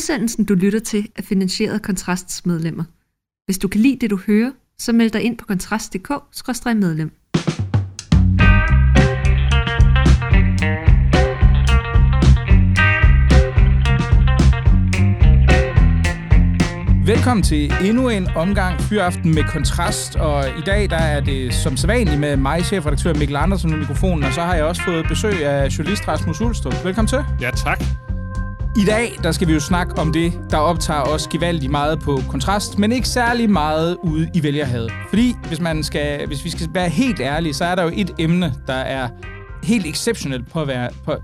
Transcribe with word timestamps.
Udsendelsen, 0.00 0.44
du 0.44 0.54
lytter 0.54 0.78
til, 0.78 1.08
er 1.16 1.22
finansieret 1.22 1.74
af 1.74 1.82
Kontrasts 1.82 2.46
medlemmer. 2.46 2.84
Hvis 3.44 3.58
du 3.58 3.68
kan 3.68 3.80
lide 3.80 3.98
det, 4.00 4.10
du 4.10 4.16
hører, 4.26 4.50
så 4.78 4.92
meld 4.92 5.10
dig 5.10 5.22
ind 5.22 5.38
på 5.38 5.46
kontrast.dk-medlem. 5.46 7.10
Velkommen 17.06 17.42
til 17.42 17.72
endnu 17.84 18.08
en 18.08 18.26
omgang 18.26 18.80
Fyraften 18.80 19.34
med 19.34 19.44
Kontrast, 19.44 20.16
og 20.16 20.48
i 20.48 20.62
dag 20.66 20.90
der 20.90 20.96
er 20.96 21.20
det 21.20 21.54
som 21.54 21.76
sædvanligt 21.76 22.20
med 22.20 22.36
mig, 22.36 22.64
chefredaktør 22.64 23.14
Mikkel 23.14 23.36
Andersen, 23.36 23.70
med 23.70 23.78
mikrofonen, 23.78 24.24
og 24.24 24.32
så 24.32 24.40
har 24.40 24.54
jeg 24.54 24.64
også 24.64 24.82
fået 24.82 25.06
besøg 25.08 25.44
af 25.44 25.78
journalist 25.78 26.08
Rasmus 26.08 26.40
Ulstrup. 26.40 26.84
Velkommen 26.84 27.08
til. 27.08 27.24
Ja, 27.40 27.50
tak. 27.50 28.09
I 28.76 28.84
dag 28.84 29.18
der 29.22 29.32
skal 29.32 29.48
vi 29.48 29.52
jo 29.52 29.60
snakke 29.60 29.98
om 29.98 30.12
det, 30.12 30.32
der 30.50 30.56
optager 30.56 31.00
os 31.00 31.26
gevaldigt 31.26 31.70
meget 31.70 32.00
på 32.00 32.20
kontrast, 32.28 32.78
men 32.78 32.92
ikke 32.92 33.08
særlig 33.08 33.50
meget 33.50 33.96
ude 34.02 34.30
i 34.34 34.42
vælgerhavet. 34.42 34.92
Fordi 35.08 35.34
hvis, 35.48 35.60
man 35.60 35.82
skal, 35.82 36.26
hvis 36.26 36.44
vi 36.44 36.50
skal 36.50 36.68
være 36.74 36.88
helt 36.88 37.20
ærlige, 37.20 37.54
så 37.54 37.64
er 37.64 37.74
der 37.74 37.82
jo 37.82 37.90
et 37.94 38.14
emne, 38.18 38.54
der 38.66 38.74
er 38.74 39.08
helt 39.62 39.86
exceptionelt 39.86 40.48
på, 40.50 40.66
på, 41.04 41.16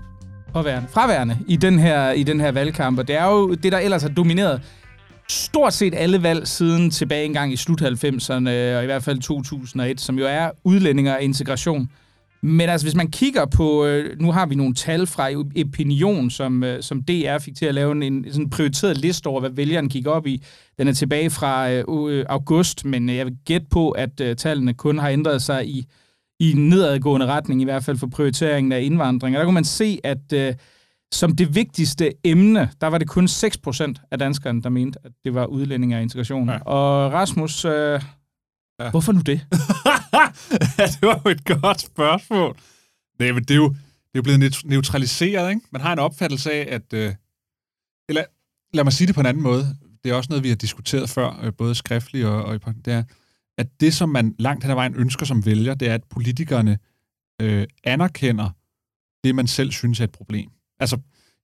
påværende, 0.53 0.87
fraværende 0.91 1.37
i 1.47 1.55
den, 1.55 1.79
her, 1.79 2.11
i 2.11 2.23
den 2.23 2.39
her 2.39 2.51
valgkamp, 2.51 2.99
og 2.99 3.07
det 3.07 3.15
er 3.15 3.25
jo 3.25 3.53
det, 3.53 3.71
der 3.71 3.77
ellers 3.79 4.01
har 4.01 4.09
domineret 4.09 4.61
stort 5.29 5.73
set 5.73 5.93
alle 5.97 6.23
valg 6.23 6.47
siden 6.47 6.91
tilbage 6.91 7.25
engang 7.25 7.53
i 7.53 7.55
slut 7.55 7.81
90'erne, 7.81 8.49
øh, 8.49 8.77
og 8.77 8.83
i 8.83 8.85
hvert 8.85 9.03
fald 9.03 9.19
2001, 9.19 10.01
som 10.01 10.19
jo 10.19 10.25
er 10.25 10.49
udlændinger 10.63 11.15
og 11.15 11.21
integration. 11.21 11.89
Men 12.41 12.69
altså, 12.69 12.85
hvis 12.85 12.95
man 12.95 13.11
kigger 13.11 13.45
på, 13.45 13.85
øh, 13.85 14.19
nu 14.19 14.31
har 14.31 14.45
vi 14.45 14.55
nogle 14.55 14.73
tal 14.73 15.07
fra 15.07 15.29
Opinion, 15.65 16.29
som, 16.29 16.63
øh, 16.63 16.83
som 16.83 17.03
DR 17.03 17.37
fik 17.37 17.55
til 17.55 17.65
at 17.65 17.75
lave 17.75 17.91
en, 17.91 18.03
en 18.03 18.25
sådan 18.31 18.49
prioriteret 18.49 18.97
liste 18.97 19.27
over, 19.27 19.39
hvad 19.39 19.49
vælgeren 19.49 19.89
kigger 19.89 20.11
op 20.11 20.27
i. 20.27 20.43
Den 20.77 20.87
er 20.87 20.93
tilbage 20.93 21.29
fra 21.29 21.71
øh, 21.71 22.25
august, 22.29 22.85
men 22.85 23.09
jeg 23.09 23.25
vil 23.25 23.37
gætte 23.45 23.67
på, 23.69 23.91
at 23.91 24.21
øh, 24.21 24.35
tallene 24.35 24.73
kun 24.73 24.97
har 24.97 25.09
ændret 25.09 25.41
sig 25.41 25.67
i, 25.67 25.85
i 26.39 26.53
nedadgående 26.53 27.25
retning, 27.25 27.61
i 27.61 27.63
hvert 27.63 27.83
fald 27.83 27.97
for 27.97 28.07
prioriteringen 28.07 28.71
af 28.71 28.81
indvandring. 28.81 29.35
Og 29.35 29.39
der 29.39 29.45
kunne 29.45 29.53
man 29.53 29.63
se, 29.63 29.99
at 30.03 30.33
øh, 30.33 30.53
som 31.11 31.35
det 31.35 31.55
vigtigste 31.55 32.11
emne, 32.23 32.69
der 32.81 32.87
var 32.87 32.97
det 32.97 33.07
kun 33.07 33.25
6% 33.25 33.93
af 34.11 34.19
danskerne, 34.19 34.61
der 34.61 34.69
mente, 34.69 34.99
at 35.03 35.11
det 35.25 35.33
var 35.33 35.45
udlænding 35.45 35.95
og 35.95 36.01
integration. 36.01 36.49
Ja. 36.49 36.57
Og 36.57 37.13
Rasmus, 37.13 37.65
øh, 37.65 38.01
ja. 38.79 38.89
hvorfor 38.89 39.11
nu 39.11 39.21
det? 39.21 39.31
ja, 40.77 40.85
det 40.85 41.01
var 41.01 41.21
jo 41.25 41.29
et 41.29 41.45
godt 41.45 41.81
spørgsmål. 41.81 42.57
Nej, 43.19 43.31
men 43.31 43.43
det 43.43 43.51
er 43.51 43.55
jo, 43.55 43.69
det 43.69 44.15
er 44.15 44.19
jo 44.19 44.21
blevet 44.21 44.65
neutraliseret, 44.65 45.49
ikke? 45.49 45.61
Man 45.71 45.81
har 45.81 45.93
en 45.93 45.99
opfattelse 45.99 46.51
af, 46.51 46.67
at... 46.75 46.93
Øh, 46.93 47.13
eller, 48.09 48.23
lad 48.73 48.83
mig 48.83 48.93
sige 48.93 49.07
det 49.07 49.15
på 49.15 49.21
en 49.21 49.27
anden 49.27 49.43
måde. 49.43 49.77
Det 50.03 50.11
er 50.11 50.15
også 50.15 50.27
noget, 50.29 50.43
vi 50.43 50.49
har 50.49 50.55
diskuteret 50.55 51.09
før, 51.09 51.39
øh, 51.43 51.53
både 51.53 51.75
skriftligt 51.75 52.25
og, 52.25 52.43
og 52.43 52.55
i 52.55 52.59
det 52.85 52.93
er, 52.93 53.03
at 53.57 53.67
det, 53.79 53.93
som 53.93 54.09
man 54.09 54.35
langt 54.39 54.63
hen 54.63 54.71
ad 54.71 54.75
vejen 54.75 54.95
ønsker 54.95 55.25
som 55.25 55.45
vælger, 55.45 55.73
det 55.73 55.89
er, 55.89 55.93
at 55.93 56.03
politikerne 56.09 56.79
øh, 57.41 57.67
anerkender 57.83 58.49
det, 59.23 59.35
man 59.35 59.47
selv 59.47 59.71
synes 59.71 59.99
er 59.99 60.03
et 60.03 60.11
problem. 60.11 60.49
Altså, 60.79 60.97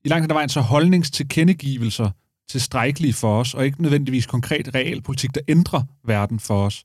i 0.06 0.08
langt 0.08 0.24
hen 0.24 0.32
ad 0.32 0.36
vejen, 0.36 0.50
så 0.50 0.62
holdningstilkendegivelser 0.62 2.12
tilstrækkelige 2.50 3.14
for 3.14 3.40
os, 3.40 3.54
og 3.54 3.66
ikke 3.66 3.82
nødvendigvis 3.82 4.26
konkret 4.26 4.76
realpolitik, 4.76 5.36
der 5.36 5.42
ændrer 5.48 5.84
verden 6.04 6.40
for 6.40 6.66
os. 6.66 6.84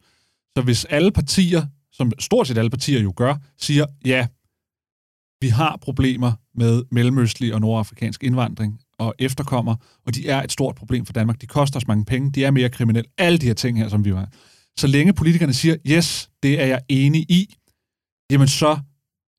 Så 0.58 0.62
hvis 0.62 0.84
alle 0.84 1.10
partier, 1.12 1.66
som 1.92 2.12
stort 2.18 2.48
set 2.48 2.58
alle 2.58 2.70
partier 2.70 3.00
jo 3.00 3.12
gør, 3.16 3.34
siger, 3.58 3.86
ja, 4.04 4.26
vi 5.40 5.48
har 5.48 5.78
problemer 5.82 6.32
med 6.54 6.82
mellemøstlig 6.90 7.54
og 7.54 7.60
nordafrikansk 7.60 8.22
indvandring 8.22 8.80
og 8.98 9.14
efterkommer, 9.18 9.76
og 10.06 10.14
de 10.14 10.28
er 10.28 10.42
et 10.42 10.52
stort 10.52 10.74
problem 10.74 11.06
for 11.06 11.12
Danmark. 11.12 11.40
De 11.40 11.46
koster 11.46 11.76
os 11.76 11.86
mange 11.86 12.04
penge, 12.04 12.32
de 12.32 12.44
er 12.44 12.50
mere 12.50 12.68
kriminelle. 12.68 13.10
Alle 13.18 13.38
de 13.38 13.46
her 13.46 13.54
ting 13.54 13.78
her, 13.78 13.88
som 13.88 14.04
vi 14.04 14.14
var. 14.14 14.28
Så 14.78 14.86
længe 14.86 15.12
politikerne 15.12 15.54
siger, 15.54 15.76
yes, 15.86 16.30
det 16.42 16.60
er 16.60 16.66
jeg 16.66 16.80
enig 16.88 17.30
i, 17.30 17.54
jamen 18.30 18.48
så 18.48 18.78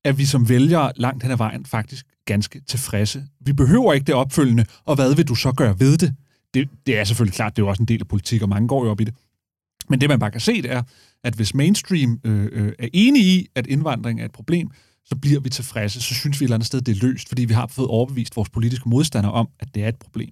er 0.04 0.12
vi 0.12 0.24
som 0.24 0.48
vælgere 0.48 0.92
langt 0.96 1.22
hen 1.22 1.32
ad 1.32 1.36
vejen 1.36 1.66
faktisk 1.66 2.06
ganske 2.24 2.60
tilfredse. 2.60 3.24
Vi 3.40 3.52
behøver 3.52 3.92
ikke 3.92 4.04
det 4.04 4.14
opfølgende, 4.14 4.64
og 4.84 4.94
hvad 4.94 5.14
vil 5.14 5.28
du 5.28 5.34
så 5.34 5.52
gøre 5.52 5.80
ved 5.80 5.98
det? 5.98 6.14
Det, 6.54 6.68
det 6.86 6.98
er 6.98 7.04
selvfølgelig 7.04 7.34
klart, 7.34 7.56
det 7.56 7.62
er 7.62 7.66
jo 7.66 7.70
også 7.70 7.82
en 7.82 7.88
del 7.88 8.00
af 8.00 8.08
politik, 8.08 8.42
og 8.42 8.48
mange 8.48 8.68
går 8.68 8.84
jo 8.84 8.90
op 8.90 9.00
i 9.00 9.04
det. 9.04 9.14
Men 9.90 10.00
det, 10.00 10.08
man 10.08 10.18
bare 10.18 10.30
kan 10.30 10.40
se, 10.40 10.62
det 10.62 10.72
er, 10.72 10.82
at 11.24 11.34
hvis 11.34 11.54
mainstream 11.54 12.20
øh, 12.24 12.48
øh, 12.52 12.72
er 12.78 12.88
enige 12.92 13.24
i, 13.24 13.46
at 13.54 13.66
indvandring 13.66 14.20
er 14.20 14.24
et 14.24 14.32
problem, 14.32 14.68
så 15.04 15.16
bliver 15.16 15.40
vi 15.40 15.48
tilfredse. 15.48 16.02
Så 16.02 16.14
synes 16.14 16.40
vi 16.40 16.44
et 16.44 16.46
eller 16.46 16.56
andet 16.56 16.66
sted, 16.66 16.80
det 16.80 16.96
er 16.96 17.06
løst, 17.06 17.28
fordi 17.28 17.44
vi 17.44 17.54
har 17.54 17.66
fået 17.66 17.88
overbevist 17.88 18.36
vores 18.36 18.50
politiske 18.50 18.88
modstandere 18.88 19.32
om, 19.32 19.48
at 19.60 19.68
det 19.74 19.84
er 19.84 19.88
et 19.88 19.96
problem. 19.96 20.30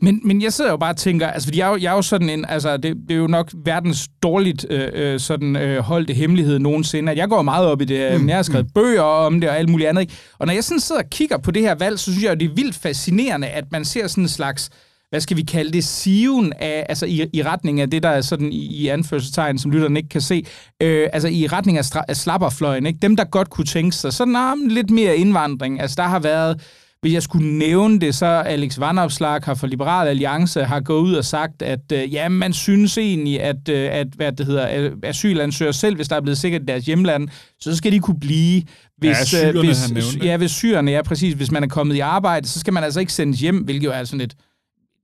Men, 0.00 0.20
men 0.24 0.42
jeg 0.42 0.52
sidder 0.52 0.70
jo 0.70 0.76
bare 0.76 0.92
og 0.92 0.96
tænker, 0.96 1.26
altså 1.26 1.46
fordi 1.48 1.58
jeg 1.58 1.66
er 1.66 1.70
jo, 1.70 1.76
jeg 1.76 1.90
er 1.90 1.96
jo 1.96 2.02
sådan 2.02 2.30
en, 2.30 2.44
altså 2.48 2.76
det, 2.76 2.96
det 3.08 3.10
er 3.10 3.18
jo 3.18 3.26
nok 3.26 3.52
verdens 3.64 4.08
dårligt 4.22 4.66
øh, 4.70 4.88
øh 4.92 5.20
sådan 5.20 5.56
øh, 5.56 5.78
holdte 5.78 6.14
hemmelighed 6.14 6.58
nogensinde, 6.58 7.12
at 7.12 7.18
jeg 7.18 7.28
går 7.28 7.42
meget 7.42 7.66
op 7.66 7.80
i 7.80 7.84
det, 7.84 8.20
mm. 8.20 8.28
jeg 8.28 8.36
har 8.36 8.42
skrevet 8.42 8.66
mm. 8.66 8.72
bøger 8.72 9.02
om 9.02 9.40
det 9.40 9.50
og 9.50 9.58
alt 9.58 9.68
muligt 9.68 9.88
andet. 9.88 10.00
Ikke? 10.00 10.12
Og 10.38 10.46
når 10.46 10.54
jeg 10.54 10.64
sådan 10.64 10.80
sidder 10.80 11.02
og 11.02 11.10
kigger 11.10 11.38
på 11.38 11.50
det 11.50 11.62
her 11.62 11.74
valg, 11.74 11.98
så 11.98 12.04
synes 12.04 12.22
jeg 12.22 12.30
jo, 12.30 12.34
det 12.34 12.50
er 12.50 12.54
vildt 12.54 12.76
fascinerende, 12.76 13.46
at 13.46 13.64
man 13.72 13.84
ser 13.84 14.06
sådan 14.06 14.24
en 14.24 14.28
slags 14.28 14.70
hvad 15.10 15.20
skal 15.20 15.36
vi 15.36 15.42
kalde 15.42 15.72
det, 15.72 15.84
siven 15.84 16.52
af, 16.52 16.86
altså 16.88 17.06
i, 17.06 17.26
i 17.32 17.42
retning 17.42 17.80
af 17.80 17.90
det, 17.90 18.02
der 18.02 18.08
er 18.08 18.20
sådan 18.20 18.52
i, 18.52 18.66
i 18.66 18.88
anførselstegn, 18.88 19.58
som 19.58 19.70
lytterne 19.70 19.98
ikke 19.98 20.08
kan 20.08 20.20
se, 20.20 20.46
øh, 20.82 21.08
altså 21.12 21.28
i 21.28 21.46
retning 21.46 21.78
af, 21.78 21.84
stra, 21.84 22.04
af 22.08 22.16
slapperfløjen, 22.16 22.86
ikke? 22.86 22.98
dem 23.02 23.16
der 23.16 23.24
godt 23.24 23.50
kunne 23.50 23.64
tænke 23.64 23.96
sig, 23.96 24.12
sådan 24.12 24.32
nah, 24.32 24.56
lidt 24.68 24.90
mere 24.90 25.16
indvandring, 25.16 25.80
altså 25.80 25.94
der 25.98 26.08
har 26.08 26.18
været 26.18 26.60
hvis 27.00 27.12
jeg 27.12 27.22
skulle 27.22 27.58
nævne 27.58 28.00
det, 28.00 28.14
så 28.14 28.26
Alex 28.26 28.78
Vandopslag 28.78 29.40
har 29.44 29.54
for 29.54 29.66
Liberal 29.66 30.08
Alliance 30.08 30.64
har 30.64 30.80
gået 30.80 31.02
ud 31.02 31.14
og 31.14 31.24
sagt, 31.24 31.62
at 31.62 31.92
øh, 31.92 32.14
ja, 32.14 32.28
man 32.28 32.52
synes 32.52 32.98
egentlig, 32.98 33.40
at, 33.40 33.68
øh, 33.68 33.88
at 33.92 34.06
hvad 34.16 34.32
det 34.32 34.46
hedder, 34.46 34.90
asylansøgere 35.02 35.72
selv, 35.72 35.96
hvis 35.96 36.08
der 36.08 36.16
er 36.16 36.20
blevet 36.20 36.38
sikkert 36.38 36.62
deres 36.68 36.86
hjemland, 36.86 37.28
så 37.60 37.76
skal 37.76 37.92
de 37.92 37.98
kunne 37.98 38.20
blive. 38.20 38.62
Hvis, 38.98 39.08
ja, 39.08 39.24
syrerne, 39.24 39.92
hvis. 39.92 40.16
Ja, 40.22 40.36
hvis 40.36 40.50
syrerne, 40.50 40.90
ja 40.90 41.02
præcis. 41.02 41.34
Hvis 41.34 41.50
man 41.50 41.64
er 41.64 41.68
kommet 41.68 41.94
i 41.94 42.00
arbejde, 42.00 42.48
så 42.48 42.60
skal 42.60 42.72
man 42.72 42.84
altså 42.84 43.00
ikke 43.00 43.12
sendes 43.12 43.40
hjem, 43.40 43.56
hvilket 43.56 43.84
jo 43.84 43.92
er 43.92 44.04
sådan 44.04 44.20
et, 44.20 44.34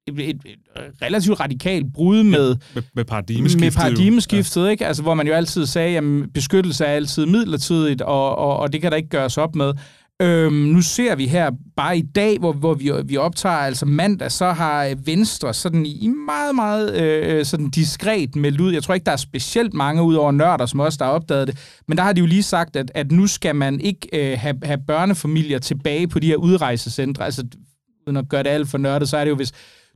et, 0.07 0.41
relativt 1.03 1.41
radikalt 1.41 1.93
brud 1.93 2.23
med, 2.23 2.57
med, 2.75 2.83
med 2.95 3.05
paradigmeskiftet. 3.05 3.61
Med 3.61 3.73
paradigmeskiftet, 3.73 4.65
ja. 4.65 4.71
ikke? 4.71 4.87
Altså, 4.87 5.03
hvor 5.03 5.15
man 5.15 5.27
jo 5.27 5.33
altid 5.33 5.67
sagde, 5.67 5.99
at 5.99 6.33
beskyttelse 6.35 6.85
er 6.85 6.93
altid 6.93 7.27
midlertidigt, 7.27 8.03
og, 8.03 8.37
og, 8.37 8.57
og 8.57 8.73
det 8.73 8.81
kan 8.83 8.91
der 8.91 8.97
ikke 8.97 9.09
gøres 9.09 9.39
op 9.39 9.55
med. 9.55 9.73
Øhm, 10.23 10.55
nu 10.55 10.83
ser 10.83 11.15
vi 11.15 11.27
her 11.27 11.51
bare 11.77 11.99
i 11.99 12.03
dag, 12.03 12.39
hvor, 12.39 12.53
hvor 12.53 12.75
vi, 12.75 12.91
vi 13.05 13.17
optager 13.17 13.57
altså 13.57 13.87
mandag, 13.87 14.33
så 14.33 14.53
har 14.53 14.95
Venstre 15.05 15.55
sådan 15.55 15.87
i 15.87 16.09
meget, 16.27 16.55
meget 16.55 17.03
øh, 17.03 17.45
sådan 17.45 17.71
diskret 17.71 18.37
meldt 18.37 18.61
ud. 18.61 18.73
Jeg 18.73 18.83
tror 18.83 18.95
ikke, 18.95 19.05
der 19.05 19.13
er 19.13 19.17
specielt 19.17 19.75
mange 19.75 20.03
ud 20.03 20.15
over 20.15 20.33
nørder, 20.33 20.67
som 20.67 20.81
også 20.81 20.97
der 20.99 21.05
har 21.05 21.13
opdaget 21.13 21.49
det. 21.49 21.81
Men 21.89 21.99
der 21.99 22.05
har 22.05 22.13
de 22.13 22.21
jo 22.21 22.27
lige 22.27 22.43
sagt, 22.43 22.77
at, 22.77 22.91
at 22.95 23.13
nu 23.13 23.27
skal 23.27 23.57
man 23.57 23.81
ikke 23.81 24.09
øh, 24.13 24.39
have, 24.39 24.57
have 24.63 24.79
børnefamilier 24.87 25.59
tilbage 25.59 26.09
på 26.09 26.19
de 26.19 26.27
her 26.27 26.37
udrejsecentre. 26.37 27.25
Altså, 27.25 27.45
uden 28.07 28.17
at 28.17 28.29
gøre 28.29 28.43
det 28.43 28.51
alt 28.51 28.69
for 28.69 28.79
nørdet, 28.79 29.09
så 29.09 29.17
er 29.17 29.25
det 29.25 29.31
jo, 29.31 29.37
hvis 29.37 29.53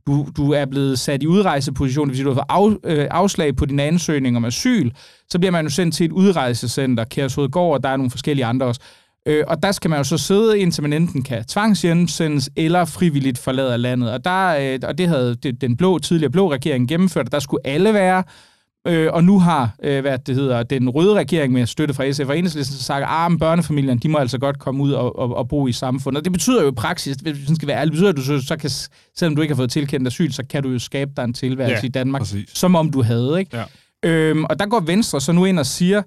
du, 0.07 0.27
du 0.37 0.51
er 0.51 0.65
blevet 0.65 0.99
sat 0.99 1.23
i 1.23 1.27
udrejseposition, 1.27 2.07
det 2.07 2.09
vil 2.09 2.17
sige, 2.17 2.25
du 2.25 2.33
har 2.33 2.45
fået 2.57 2.77
af, 2.83 2.95
øh, 2.95 3.07
afslag 3.11 3.55
på 3.55 3.65
din 3.65 3.79
ansøgning 3.79 4.37
om 4.37 4.45
asyl, 4.45 4.91
så 5.29 5.39
bliver 5.39 5.51
man 5.51 5.65
jo 5.65 5.69
sendt 5.71 5.95
til 5.95 6.05
et 6.05 6.11
udrejsecenter, 6.11 7.03
Kærshovedgård, 7.03 7.73
og 7.73 7.83
der 7.83 7.89
er 7.89 7.97
nogle 7.97 8.11
forskellige 8.11 8.45
andre 8.45 8.65
også. 8.65 8.81
Øh, 9.25 9.43
og 9.47 9.63
der 9.63 9.71
skal 9.71 9.89
man 9.89 9.99
jo 9.99 10.03
så 10.03 10.17
sidde, 10.17 10.59
indtil 10.59 10.81
man 10.81 10.93
enten 10.93 11.23
kan 11.23 11.45
tvangshjemsendes 11.45 12.49
eller 12.55 12.85
frivilligt 12.85 13.37
forlade 13.37 13.77
landet. 13.77 14.11
Og, 14.11 14.25
der, 14.25 14.73
øh, 14.73 14.79
og 14.83 14.97
det 14.97 15.07
havde 15.07 15.35
det, 15.35 15.61
den 15.61 15.77
blå, 15.77 15.99
tidligere 15.99 16.31
blå 16.31 16.51
regering 16.51 16.87
gennemført, 16.87 17.25
og 17.25 17.31
der 17.31 17.39
skulle 17.39 17.67
alle 17.67 17.93
være. 17.93 18.23
Øh, 18.87 19.09
og 19.13 19.23
nu 19.23 19.39
har 19.39 19.75
øh, 19.83 20.01
hvad 20.01 20.17
det 20.17 20.35
hedder, 20.35 20.63
den 20.63 20.89
røde 20.89 21.13
regering 21.13 21.53
med 21.53 21.65
støtte 21.65 21.93
fra 21.93 22.11
SF 22.11 22.29
og 22.29 22.37
Enhedslisten 22.37 22.77
sagt, 22.77 23.03
at 23.03 23.07
ah, 23.09 23.39
børnefamilierne 23.39 23.99
de 23.99 24.09
må 24.09 24.17
altså 24.17 24.37
godt 24.37 24.59
komme 24.59 24.83
ud 24.83 24.91
og, 24.91 25.19
og, 25.19 25.35
og 25.35 25.47
bo 25.47 25.67
i 25.67 25.71
samfundet. 25.71 26.17
Og 26.17 26.25
det 26.25 26.33
betyder 26.33 26.61
jo 26.61 26.69
i 26.69 26.71
praksis, 26.71 27.15
hvis 27.15 27.37
det 27.47 27.55
skal 27.55 27.67
være 27.67 27.79
ærlig, 27.79 27.91
betyder, 27.91 28.09
at 28.09 28.17
du 28.17 28.21
så, 28.21 28.41
så 28.41 28.57
kan, 28.57 28.69
selvom 29.15 29.35
du 29.35 29.41
ikke 29.41 29.53
har 29.53 29.57
fået 29.57 29.71
tilkendt 29.71 30.07
asyl, 30.07 30.31
så 30.31 30.43
kan 30.49 30.63
du 30.63 30.69
jo 30.69 30.79
skabe 30.79 31.11
dig 31.17 31.23
en 31.23 31.33
tilværelse 31.33 31.83
ja, 31.83 31.87
i 31.87 31.89
Danmark, 31.89 32.21
præcis. 32.21 32.49
som 32.53 32.75
om 32.75 32.91
du 32.91 33.01
havde. 33.01 33.39
Ikke? 33.39 33.57
Ja. 33.57 33.63
Øhm, 34.09 34.43
og 34.43 34.59
der 34.59 34.65
går 34.65 34.79
Venstre 34.79 35.21
så 35.21 35.31
nu 35.31 35.45
ind 35.45 35.59
og 35.59 35.65
siger, 35.65 36.01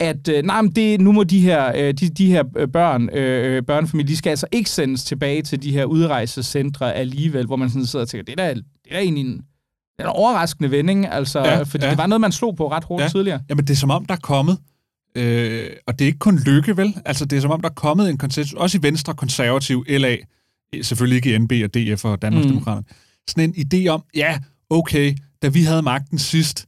at 0.00 0.28
øh, 0.28 0.42
nej, 0.42 0.62
men 0.62 0.70
det, 0.70 1.00
nu 1.00 1.12
må 1.12 1.24
de 1.24 1.40
her, 1.40 1.72
øh, 1.76 1.94
de, 1.94 2.08
de 2.08 2.26
her 2.26 2.44
øh, 2.56 2.68
børn, 2.68 3.08
øh, 3.12 3.56
øh, 3.56 3.62
børnefamilier, 3.62 4.06
de 4.06 4.16
skal 4.16 4.30
altså 4.30 4.46
ikke 4.52 4.70
sendes 4.70 5.04
tilbage 5.04 5.42
til 5.42 5.62
de 5.62 5.72
her 5.72 5.84
udrejsecentre 5.84 6.94
alligevel, 6.94 7.46
hvor 7.46 7.56
man 7.56 7.70
sådan 7.70 7.86
sidder 7.86 8.04
og 8.04 8.08
tænker, 8.08 8.24
det 8.24 8.40
er 8.40 8.46
da, 8.46 8.54
det 8.54 8.64
er 8.90 8.94
da 8.94 9.00
egentlig 9.00 9.26
en, 9.26 9.42
en 10.06 10.06
overraskende 10.06 10.70
vending, 10.70 11.06
altså, 11.06 11.38
ja, 11.38 11.62
fordi 11.62 11.84
ja. 11.84 11.90
det 11.90 11.98
var 11.98 12.06
noget, 12.06 12.20
man 12.20 12.32
slog 12.32 12.56
på 12.56 12.70
ret 12.70 12.84
hurtigt 12.84 13.04
ja. 13.04 13.08
tidligere. 13.08 13.40
Jamen, 13.48 13.64
det 13.64 13.70
er 13.70 13.76
som 13.76 13.90
om, 13.90 14.04
der 14.04 14.14
er 14.14 14.18
kommet, 14.22 14.58
øh, 15.14 15.70
og 15.86 15.98
det 15.98 16.04
er 16.04 16.06
ikke 16.06 16.18
kun 16.18 16.38
lykke, 16.38 16.76
vel? 16.76 16.96
Altså, 17.04 17.24
det 17.24 17.36
er 17.36 17.40
som 17.40 17.50
om, 17.50 17.60
der 17.60 17.68
er 17.68 17.74
kommet 17.74 18.10
en 18.10 18.18
konsensus, 18.18 18.54
også 18.54 18.78
i 18.78 18.82
Venstre, 18.82 19.14
Konservativ, 19.14 19.84
LA, 19.88 20.16
selvfølgelig 20.82 21.16
ikke 21.16 21.34
i 21.34 21.38
NB 21.38 21.52
og 21.64 21.74
DF 21.74 22.04
og 22.04 22.22
Danmarksdemokraterne, 22.22 22.86
mm. 22.88 22.94
sådan 23.28 23.54
en 23.54 23.66
idé 23.66 23.88
om, 23.88 24.02
ja, 24.14 24.38
okay, 24.70 25.14
da 25.42 25.48
vi 25.48 25.62
havde 25.62 25.82
magten 25.82 26.18
sidst, 26.18 26.66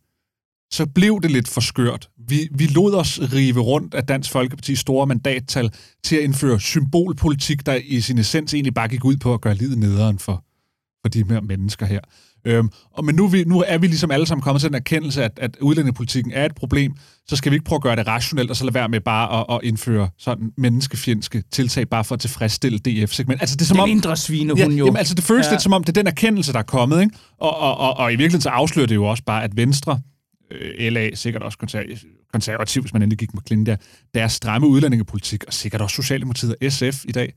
så 0.73 0.87
blev 0.87 1.21
det 1.23 1.31
lidt 1.31 1.49
for 1.49 1.61
skørt. 1.61 2.09
Vi, 2.29 2.49
vi 2.51 2.67
lod 2.67 2.95
os 2.95 3.21
rive 3.33 3.61
rundt 3.61 3.95
af 3.95 4.07
Dansk 4.07 4.37
Folkeparti's 4.37 4.75
store 4.75 5.07
mandattal 5.07 5.73
til 6.05 6.17
at 6.17 6.23
indføre 6.23 6.61
symbolpolitik, 6.61 7.67
der 7.67 7.75
i 7.85 8.01
sin 8.01 8.19
essens 8.19 8.55
egentlig 8.55 8.75
bare 8.75 8.89
gik 8.89 9.05
ud 9.05 9.17
på 9.17 9.35
at 9.35 9.41
gøre 9.41 9.55
livet 9.55 9.79
nederen 9.79 10.19
for, 10.19 10.45
for 11.05 11.09
de 11.09 11.25
her 11.29 11.41
mennesker 11.41 11.87
her. 11.87 12.01
Øhm, 12.45 12.71
og 12.93 13.05
men 13.05 13.15
nu 13.15 13.25
er, 13.25 13.29
vi, 13.29 13.45
nu 13.45 13.65
er 13.67 13.79
vi 13.79 13.87
ligesom 13.87 14.11
alle 14.11 14.27
sammen 14.27 14.43
kommet 14.43 14.61
til 14.61 14.69
den 14.69 14.77
erkendelse, 14.77 15.25
at, 15.25 15.39
at 15.43 15.57
udlændingepolitikken 15.61 16.33
er 16.33 16.45
et 16.45 16.55
problem, 16.55 16.93
så 17.29 17.37
skal 17.37 17.51
vi 17.53 17.57
ikke 17.57 17.65
prøve 17.65 17.77
at 17.77 17.83
gøre 17.83 17.97
det 17.97 18.07
rationelt, 18.07 18.51
og 18.51 18.57
så 18.57 18.65
lade 18.65 18.75
være 18.75 18.89
med 18.89 19.01
bare 19.01 19.41
at, 19.41 19.47
at 19.55 19.61
indføre 19.63 20.09
sådan 20.19 20.53
menneskefjendske 20.57 21.43
tiltag, 21.53 21.89
bare 21.89 22.05
for 22.05 22.15
at 22.15 22.21
tilfredstille 22.21 22.79
DF-segment. 22.79 23.41
Altså, 23.41 23.57
det 23.57 23.63
er 23.63 23.67
som 23.67 23.79
er 23.79 23.83
om, 23.83 23.89
mindre 23.89 24.17
svine, 24.17 24.53
hun 24.53 24.59
ja, 24.59 24.79
jo. 24.79 24.85
Jamen, 24.85 24.97
altså, 24.97 25.15
det 25.15 25.25
føles 25.25 25.47
ja. 25.47 25.51
lidt 25.53 25.63
som 25.63 25.73
om, 25.73 25.85
det 25.85 25.89
er 25.89 26.01
den 26.01 26.07
erkendelse, 26.07 26.53
der 26.53 26.59
er 26.59 26.63
kommet, 26.63 27.01
ikke? 27.01 27.15
Og, 27.39 27.57
og, 27.57 27.79
og, 27.79 27.97
og 27.97 28.13
i 28.13 28.17
virkeligheden 28.17 28.43
så 28.43 28.49
afslører 28.49 28.87
det 28.87 28.95
jo 28.95 29.05
også 29.05 29.23
bare, 29.25 29.45
at 29.45 29.57
Venstre, 29.57 30.01
øh, 30.51 30.93
LA, 30.93 31.15
sikkert 31.15 31.43
også 31.43 31.59
konservativ, 32.33 32.83
hvis 32.83 32.93
man 32.93 33.03
endelig 33.03 33.19
gik 33.19 33.35
med 33.35 33.43
klingen 33.43 33.67
der, 33.67 33.77
deres 34.15 34.33
stramme 34.33 34.67
udlændingepolitik, 34.67 35.45
og 35.47 35.53
sikkert 35.53 35.81
også 35.81 35.95
Socialdemokratiet 35.95 36.55
og 36.63 36.73
SF 36.73 37.05
i 37.05 37.13
dag, 37.13 37.35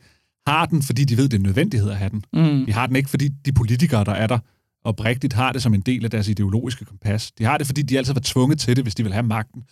har 0.47 0.65
den, 0.65 0.83
fordi 0.83 1.03
de 1.03 1.17
ved, 1.17 1.29
det 1.29 1.37
er 1.37 1.43
nødvendighed 1.43 1.89
at 1.91 1.97
have 1.97 2.09
den. 2.09 2.23
Mm. 2.33 2.65
Vi 2.65 2.71
har 2.71 2.87
den 2.87 2.95
ikke, 2.95 3.09
fordi 3.09 3.29
de 3.45 3.53
politikere, 3.53 4.03
der 4.03 4.11
er 4.11 4.27
der, 4.27 4.39
oprigtigt 4.83 5.33
har 5.33 5.51
det 5.51 5.61
som 5.61 5.73
en 5.73 5.81
del 5.81 6.05
af 6.05 6.11
deres 6.11 6.27
ideologiske 6.27 6.85
kompas. 6.85 7.31
De 7.31 7.43
har 7.43 7.57
det, 7.57 7.67
fordi 7.67 7.81
de 7.81 7.97
altid 7.97 8.13
var 8.13 8.21
tvunget 8.23 8.59
til 8.59 8.75
det, 8.75 8.83
hvis 8.83 8.95
de 8.95 9.03
vil 9.03 9.13
have 9.13 9.23
magten. 9.23 9.63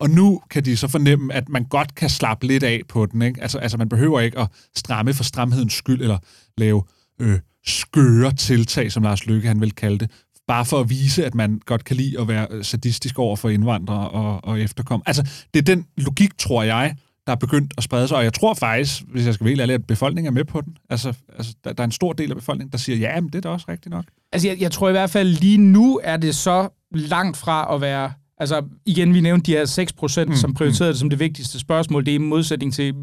Og 0.00 0.10
nu 0.10 0.40
kan 0.50 0.64
de 0.64 0.76
så 0.76 0.88
fornemme, 0.88 1.34
at 1.34 1.48
man 1.48 1.64
godt 1.64 1.94
kan 1.94 2.08
slappe 2.08 2.46
lidt 2.46 2.62
af 2.62 2.80
på 2.88 3.06
den. 3.06 3.22
Ikke? 3.22 3.42
Altså, 3.42 3.58
altså 3.58 3.78
man 3.78 3.88
behøver 3.88 4.20
ikke 4.20 4.38
at 4.38 4.48
stramme 4.76 5.14
for 5.14 5.24
stramhedens 5.24 5.72
skyld, 5.72 6.02
eller 6.02 6.18
lave 6.58 6.82
øh, 7.20 7.38
skøre 7.66 8.32
tiltag, 8.32 8.92
som 8.92 9.02
Lars 9.02 9.26
Løkke 9.26 9.48
han 9.48 9.60
vil 9.60 9.72
kalde 9.72 9.98
det, 9.98 10.10
bare 10.48 10.64
for 10.64 10.80
at 10.80 10.90
vise, 10.90 11.26
at 11.26 11.34
man 11.34 11.60
godt 11.66 11.84
kan 11.84 11.96
lide 11.96 12.20
at 12.20 12.28
være 12.28 12.46
øh, 12.50 12.64
sadistisk 12.64 13.18
over 13.18 13.36
for 13.36 13.48
indvandrere 13.48 14.08
og, 14.08 14.44
og 14.44 14.60
efterkom. 14.60 15.02
Altså, 15.06 15.28
det 15.54 15.60
er 15.60 15.74
den 15.74 15.86
logik, 15.96 16.38
tror 16.38 16.62
jeg, 16.62 16.96
der 17.26 17.32
er 17.32 17.36
begyndt 17.36 17.74
at 17.78 17.82
sprede 17.82 18.08
sig, 18.08 18.16
og 18.16 18.24
jeg 18.24 18.32
tror 18.32 18.54
faktisk, 18.54 19.02
hvis 19.12 19.26
jeg 19.26 19.34
skal 19.34 19.44
være 19.44 19.50
helt 19.50 19.60
ærlig, 19.60 19.74
at 19.74 19.86
befolkningen 19.86 20.28
er 20.28 20.34
med 20.34 20.44
på 20.44 20.60
den. 20.60 20.76
Altså, 20.90 21.14
altså 21.36 21.54
der, 21.64 21.72
der 21.72 21.82
er 21.82 21.84
en 21.84 21.92
stor 21.92 22.12
del 22.12 22.30
af 22.30 22.36
befolkningen, 22.36 22.72
der 22.72 22.78
siger, 22.78 22.98
ja, 22.98 23.20
men 23.20 23.30
det 23.30 23.34
er 23.34 23.40
da 23.40 23.48
også 23.48 23.66
rigtigt 23.68 23.90
nok. 23.90 24.04
Altså, 24.32 24.48
jeg, 24.48 24.60
jeg 24.60 24.72
tror 24.72 24.88
i 24.88 24.92
hvert 24.92 25.10
fald, 25.10 25.28
lige 25.28 25.58
nu 25.58 26.00
er 26.04 26.16
det 26.16 26.34
så 26.34 26.68
langt 26.90 27.36
fra 27.36 27.74
at 27.74 27.80
være 27.80 28.12
Altså, 28.40 28.62
igen, 28.86 29.14
vi 29.14 29.20
nævnte 29.20 29.52
de 29.52 29.56
her 29.56 29.64
6 29.64 29.92
procent, 29.92 30.28
mm, 30.28 30.36
som 30.36 30.54
prioriterede 30.54 30.90
mm. 30.90 30.92
det 30.92 31.00
som 31.00 31.10
det 31.10 31.20
vigtigste 31.20 31.58
spørgsmål. 31.58 32.06
Det 32.06 32.10
er 32.10 32.14
i 32.14 32.18
modsætning 32.18 32.74
til 32.74 32.94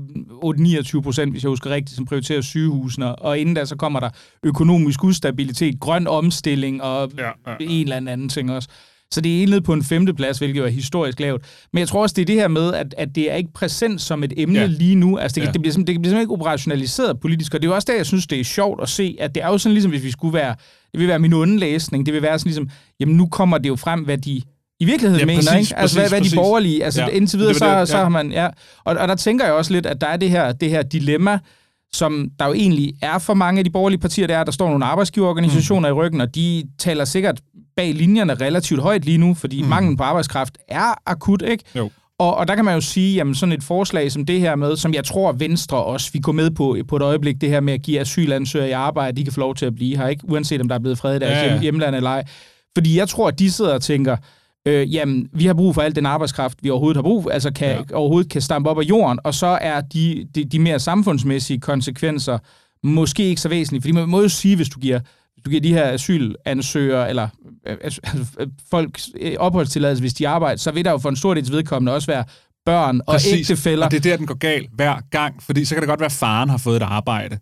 8-29 0.43 1.01
procent, 1.01 1.31
hvis 1.31 1.43
jeg 1.43 1.49
husker 1.49 1.69
rigtigt, 1.69 1.95
som 1.95 2.05
prioriterer 2.05 2.41
sygehusene. 2.41 3.15
Og 3.15 3.39
inden 3.39 3.55
da, 3.55 3.65
så 3.65 3.75
kommer 3.75 3.99
der 3.99 4.09
økonomisk 4.43 5.03
ustabilitet, 5.03 5.79
grøn 5.79 6.07
omstilling 6.07 6.83
og 6.83 7.11
ja, 7.17 7.25
ja, 7.25 7.31
ja. 7.47 7.55
en 7.59 7.83
eller 7.83 8.11
anden 8.11 8.29
ting 8.29 8.51
også. 8.51 8.69
Så 9.11 9.21
det 9.21 9.37
er 9.37 9.43
enlet 9.43 9.63
på 9.63 9.73
en 9.73 9.83
femteplads, 9.83 10.37
hvilket 10.37 10.63
er 10.63 10.67
historisk 10.67 11.19
lavt. 11.19 11.45
Men 11.73 11.79
jeg 11.79 11.87
tror 11.87 12.01
også, 12.01 12.13
det 12.13 12.21
er 12.21 12.25
det 12.25 12.35
her 12.35 12.47
med, 12.47 12.73
at, 12.73 12.95
at 12.97 13.15
det 13.15 13.31
er 13.31 13.35
ikke 13.35 13.53
præsent 13.53 14.01
som 14.01 14.23
et 14.23 14.33
emne 14.37 14.59
ja. 14.59 14.65
lige 14.65 14.95
nu. 14.95 15.17
Altså, 15.17 15.35
det, 15.35 15.47
ja. 15.47 15.51
det, 15.51 15.61
bliver, 15.61 15.73
det 15.73 15.85
bliver 15.85 15.93
simpelthen 15.93 16.21
ikke 16.21 16.33
operationaliseret 16.33 17.19
politisk, 17.19 17.53
og 17.53 17.61
det 17.61 17.67
er 17.67 17.69
jo 17.69 17.75
også 17.75 17.85
der, 17.91 17.95
jeg 17.95 18.05
synes, 18.05 18.27
det 18.27 18.39
er 18.39 18.43
sjovt 18.43 18.81
at 18.81 18.89
se, 18.89 19.17
at 19.19 19.35
det 19.35 19.43
er 19.43 19.47
jo 19.47 19.57
sådan 19.57 19.73
ligesom, 19.73 19.91
hvis 19.91 20.03
vi 20.03 20.11
skulle 20.11 20.33
være, 20.33 20.55
det 20.91 20.99
vil 20.99 21.07
være 21.07 21.19
min 21.19 21.33
underlæsning, 21.33 22.05
det 22.05 22.13
vil 22.13 22.21
være 22.21 22.39
sådan 22.39 22.49
ligesom, 22.49 22.69
jamen 22.99 23.17
nu 23.17 23.27
kommer 23.27 23.57
det 23.57 23.69
jo 23.69 23.75
frem, 23.75 24.01
hvad 24.01 24.17
de 24.17 24.41
i 24.79 24.85
virkeligheden 24.85 25.19
ja, 25.19 25.25
mener, 25.25 25.51
præcis, 25.51 25.69
ikke? 25.69 25.79
Altså, 25.79 25.95
præcis, 25.95 25.95
hvad, 25.95 26.09
hvad 26.09 26.19
præcis. 26.19 26.31
de 26.31 26.35
borgerlige, 26.35 26.83
altså 26.85 27.01
ja. 27.01 27.07
indtil 27.07 27.39
videre, 27.39 27.53
det 27.53 27.61
det, 27.61 27.67
så, 27.67 27.77
ja. 27.77 27.85
så 27.85 27.97
har 27.97 28.09
man, 28.09 28.31
ja. 28.31 28.47
Og, 28.83 28.97
og 28.97 29.07
der 29.07 29.15
tænker 29.15 29.45
jeg 29.45 29.53
også 29.53 29.73
lidt, 29.73 29.85
at 29.85 30.01
der 30.01 30.07
er 30.07 30.17
det 30.17 30.29
her, 30.29 30.51
det 30.51 30.69
her 30.69 30.81
dilemma, 30.81 31.39
som 31.93 32.29
der 32.39 32.45
jo 32.45 32.53
egentlig 32.53 32.93
er 33.01 33.17
for 33.17 33.33
mange 33.33 33.59
af 33.59 33.65
de 33.65 33.71
borgerlige 33.71 33.99
partier, 33.99 34.27
der 34.27 34.37
er, 34.37 34.43
der 34.43 34.51
står 34.51 34.69
nogle 34.69 34.85
arbejdsgiverorganisationer 34.85 35.89
mm. 35.89 35.97
i 35.97 36.01
ryggen, 36.01 36.21
og 36.21 36.35
de 36.35 36.63
taler 36.79 37.05
sikkert 37.05 37.41
bag 37.75 37.93
linjerne 37.93 38.33
relativt 38.33 38.81
højt 38.81 39.05
lige 39.05 39.17
nu, 39.17 39.33
fordi 39.33 39.61
mm. 39.61 39.67
manglen 39.67 39.97
på 39.97 40.03
arbejdskraft 40.03 40.57
er 40.67 40.93
akut, 41.05 41.41
ikke? 41.41 41.63
Jo. 41.75 41.89
Og, 42.19 42.35
og 42.35 42.47
der 42.47 42.55
kan 42.55 42.65
man 42.65 42.73
jo 42.73 42.81
sige, 42.81 43.15
jamen 43.15 43.35
sådan 43.35 43.53
et 43.53 43.63
forslag 43.63 44.11
som 44.11 44.25
det 44.25 44.39
her 44.39 44.55
med, 44.55 44.77
som 44.77 44.93
jeg 44.93 45.05
tror 45.05 45.31
Venstre 45.31 45.83
også 45.83 46.11
vi 46.13 46.19
går 46.19 46.31
med 46.31 46.51
på 46.51 46.77
på 46.87 46.95
et 46.95 47.01
øjeblik, 47.01 47.41
det 47.41 47.49
her 47.49 47.59
med 47.59 47.73
at 47.73 47.81
give 47.81 47.99
asylansøgere 47.99 48.69
i 48.69 48.71
arbejde, 48.71 49.17
de 49.17 49.23
kan 49.23 49.33
få 49.33 49.39
lov 49.39 49.55
til 49.55 49.65
at 49.65 49.75
blive 49.75 49.97
her, 49.97 50.07
ikke? 50.07 50.29
Uanset 50.29 50.61
om 50.61 50.67
der 50.67 50.75
er 50.75 50.79
blevet 50.79 50.97
fred 50.97 51.15
i 51.15 51.19
deres 51.19 51.31
ja, 51.31 51.53
ja. 51.53 51.61
hjemland 51.61 51.95
eller 51.95 52.09
ej. 52.09 52.23
Fordi 52.77 52.97
jeg 52.97 53.09
tror, 53.09 53.27
at 53.27 53.39
de 53.39 53.51
sidder 53.51 53.73
og 53.73 53.81
tænker, 53.81 54.17
øh, 54.65 54.93
jamen, 54.93 55.29
vi 55.33 55.45
har 55.45 55.53
brug 55.53 55.75
for 55.75 55.81
al 55.81 55.95
den 55.95 56.05
arbejdskraft, 56.05 56.57
vi 56.61 56.69
overhovedet 56.69 56.97
har 56.97 57.03
brug 57.03 57.23
for, 57.23 57.29
altså 57.29 57.53
kan, 57.53 57.67
ja. 57.89 57.95
overhovedet 57.95 58.31
kan 58.31 58.41
stampe 58.41 58.69
op 58.69 58.79
af 58.79 58.83
jorden, 58.83 59.19
og 59.23 59.33
så 59.33 59.47
er 59.61 59.81
de, 59.81 60.27
de, 60.35 60.45
de 60.45 60.59
mere 60.59 60.79
samfundsmæssige 60.79 61.59
konsekvenser 61.59 62.37
måske 62.83 63.23
ikke 63.23 63.41
så 63.41 63.49
væsentlige. 63.49 63.81
Fordi 63.81 63.91
man 63.91 64.09
må 64.09 64.21
jo 64.21 64.29
sige, 64.29 64.55
hvis 64.55 64.69
du 64.69 64.79
giver, 64.79 64.99
du 65.45 65.49
giver 65.49 65.61
de 65.61 65.73
her 65.73 65.91
asylansøgere, 65.91 67.09
eller 67.09 67.27
altså, 67.65 68.01
folk 68.69 68.99
opholdstilladelse, 69.39 70.01
hvis 70.01 70.13
de 70.13 70.27
arbejder, 70.27 70.57
så 70.57 70.71
vil 70.71 70.85
der 70.85 70.91
jo 70.91 70.97
for 70.97 71.09
en 71.09 71.15
stor 71.15 71.33
del 71.33 71.51
vedkommende 71.51 71.93
også 71.93 72.07
være 72.07 72.23
børn 72.65 73.01
og 73.07 73.13
Præcis. 73.13 73.33
ægtefælder. 73.33 73.85
og 73.85 73.91
det 73.91 73.97
er 73.97 74.09
der, 74.09 74.17
den 74.17 74.25
går 74.25 74.37
galt 74.37 74.69
hver 74.73 74.95
gang, 75.11 75.43
fordi 75.43 75.65
så 75.65 75.75
kan 75.75 75.81
det 75.81 75.87
godt 75.87 75.99
være, 75.99 76.05
at 76.05 76.11
faren 76.11 76.49
har 76.49 76.57
fået 76.57 76.75
et 76.75 76.83
arbejde. 76.83 77.39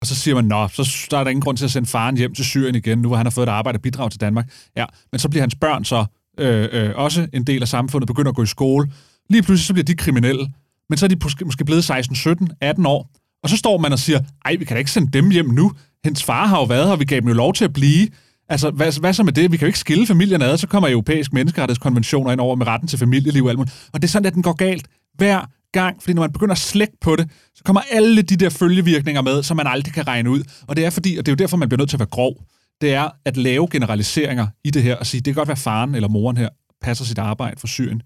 Og 0.00 0.06
så 0.06 0.14
siger 0.14 0.34
man, 0.34 0.44
nå, 0.44 0.68
så 0.68 1.06
der 1.10 1.18
er 1.18 1.24
der 1.24 1.30
ingen 1.30 1.42
grund 1.42 1.56
til 1.56 1.64
at 1.64 1.70
sende 1.70 1.88
faren 1.88 2.16
hjem 2.16 2.34
til 2.34 2.44
Syrien 2.44 2.74
igen, 2.74 2.98
nu 2.98 3.08
hvor 3.08 3.16
han 3.16 3.26
har 3.26 3.30
fået 3.30 3.46
et 3.46 3.50
arbejde 3.50 3.76
og 3.76 3.82
bidrag 3.82 4.10
til 4.10 4.20
Danmark. 4.20 4.52
Ja, 4.76 4.84
men 5.12 5.18
så 5.18 5.28
bliver 5.28 5.42
hans 5.42 5.54
børn 5.54 5.84
så 5.84 6.04
øh, 6.38 6.68
øh, 6.72 6.90
også 6.94 7.26
en 7.32 7.44
del 7.44 7.62
af 7.62 7.68
samfundet, 7.68 8.06
begynder 8.06 8.30
at 8.30 8.36
gå 8.36 8.42
i 8.42 8.46
skole. 8.46 8.92
Lige 9.30 9.42
pludselig 9.42 9.66
så 9.66 9.72
bliver 9.72 9.84
de 9.84 9.94
kriminelle, 9.94 10.48
men 10.88 10.98
så 10.98 11.06
er 11.06 11.08
de 11.08 11.44
måske, 11.44 11.64
blevet 11.64 11.84
16, 11.84 12.16
17, 12.16 12.50
18 12.60 12.86
år. 12.86 13.10
Og 13.42 13.48
så 13.48 13.56
står 13.56 13.78
man 13.78 13.92
og 13.92 13.98
siger, 13.98 14.20
ej, 14.44 14.56
vi 14.56 14.64
kan 14.64 14.74
da 14.74 14.78
ikke 14.78 14.90
sende 14.90 15.10
dem 15.10 15.30
hjem 15.30 15.46
nu. 15.46 15.72
Hendes 16.04 16.24
far 16.24 16.46
har 16.46 16.58
jo 16.58 16.64
været 16.64 16.84
her, 16.84 16.92
og 16.92 17.00
vi 17.00 17.04
gav 17.04 17.20
dem 17.20 17.28
jo 17.28 17.34
lov 17.34 17.52
til 17.54 17.64
at 17.64 17.72
blive. 17.72 18.08
Altså, 18.48 18.70
hvad, 18.70 19.00
hvad 19.00 19.12
så 19.12 19.22
med 19.22 19.32
det? 19.32 19.52
Vi 19.52 19.56
kan 19.56 19.66
jo 19.66 19.68
ikke 19.68 19.78
skille 19.78 20.06
familien 20.06 20.42
ad, 20.42 20.58
så 20.58 20.66
kommer 20.66 20.88
europæisk 20.88 21.32
menneskerettighedskonventioner 21.32 22.32
ind 22.32 22.40
over 22.40 22.56
med 22.56 22.66
retten 22.66 22.88
til 22.88 22.98
familieliv 22.98 23.44
og 23.44 23.50
alt 23.50 23.58
muligt. 23.58 23.88
Og 23.92 24.02
det 24.02 24.08
er 24.08 24.10
sådan, 24.10 24.26
at 24.26 24.34
den 24.34 24.42
går 24.42 24.52
galt 24.52 24.88
hver 25.14 25.46
gang, 25.72 26.02
fordi 26.02 26.14
når 26.14 26.22
man 26.22 26.32
begynder 26.32 26.52
at 26.52 26.58
slække 26.58 26.96
på 27.00 27.16
det, 27.16 27.30
så 27.54 27.64
kommer 27.64 27.80
alle 27.90 28.22
de 28.22 28.36
der 28.36 28.50
følgevirkninger 28.50 29.22
med, 29.22 29.42
som 29.42 29.56
man 29.56 29.66
aldrig 29.66 29.94
kan 29.94 30.06
regne 30.06 30.30
ud. 30.30 30.42
Og 30.66 30.76
det 30.76 30.84
er 30.84 30.90
fordi, 30.90 31.16
og 31.16 31.26
det 31.26 31.32
er 31.32 31.34
jo 31.34 31.36
derfor, 31.36 31.56
man 31.56 31.68
bliver 31.68 31.78
nødt 31.78 31.90
til 31.90 31.96
at 31.96 32.00
være 32.00 32.08
grov 32.08 32.34
det 32.82 32.94
er 32.94 33.10
at 33.24 33.36
lave 33.36 33.68
generaliseringer 33.70 34.46
i 34.64 34.70
det 34.70 34.82
her, 34.82 34.96
og 34.96 35.06
sige, 35.06 35.20
det 35.20 35.34
kan 35.34 35.40
godt 35.40 35.48
være 35.48 35.56
faren 35.56 35.94
eller 35.94 36.08
moren 36.08 36.36
her 36.36 36.48
passer 36.82 37.04
sit 37.04 37.18
arbejde 37.18 37.60
for 37.60 37.66
Syrien, 37.66 38.02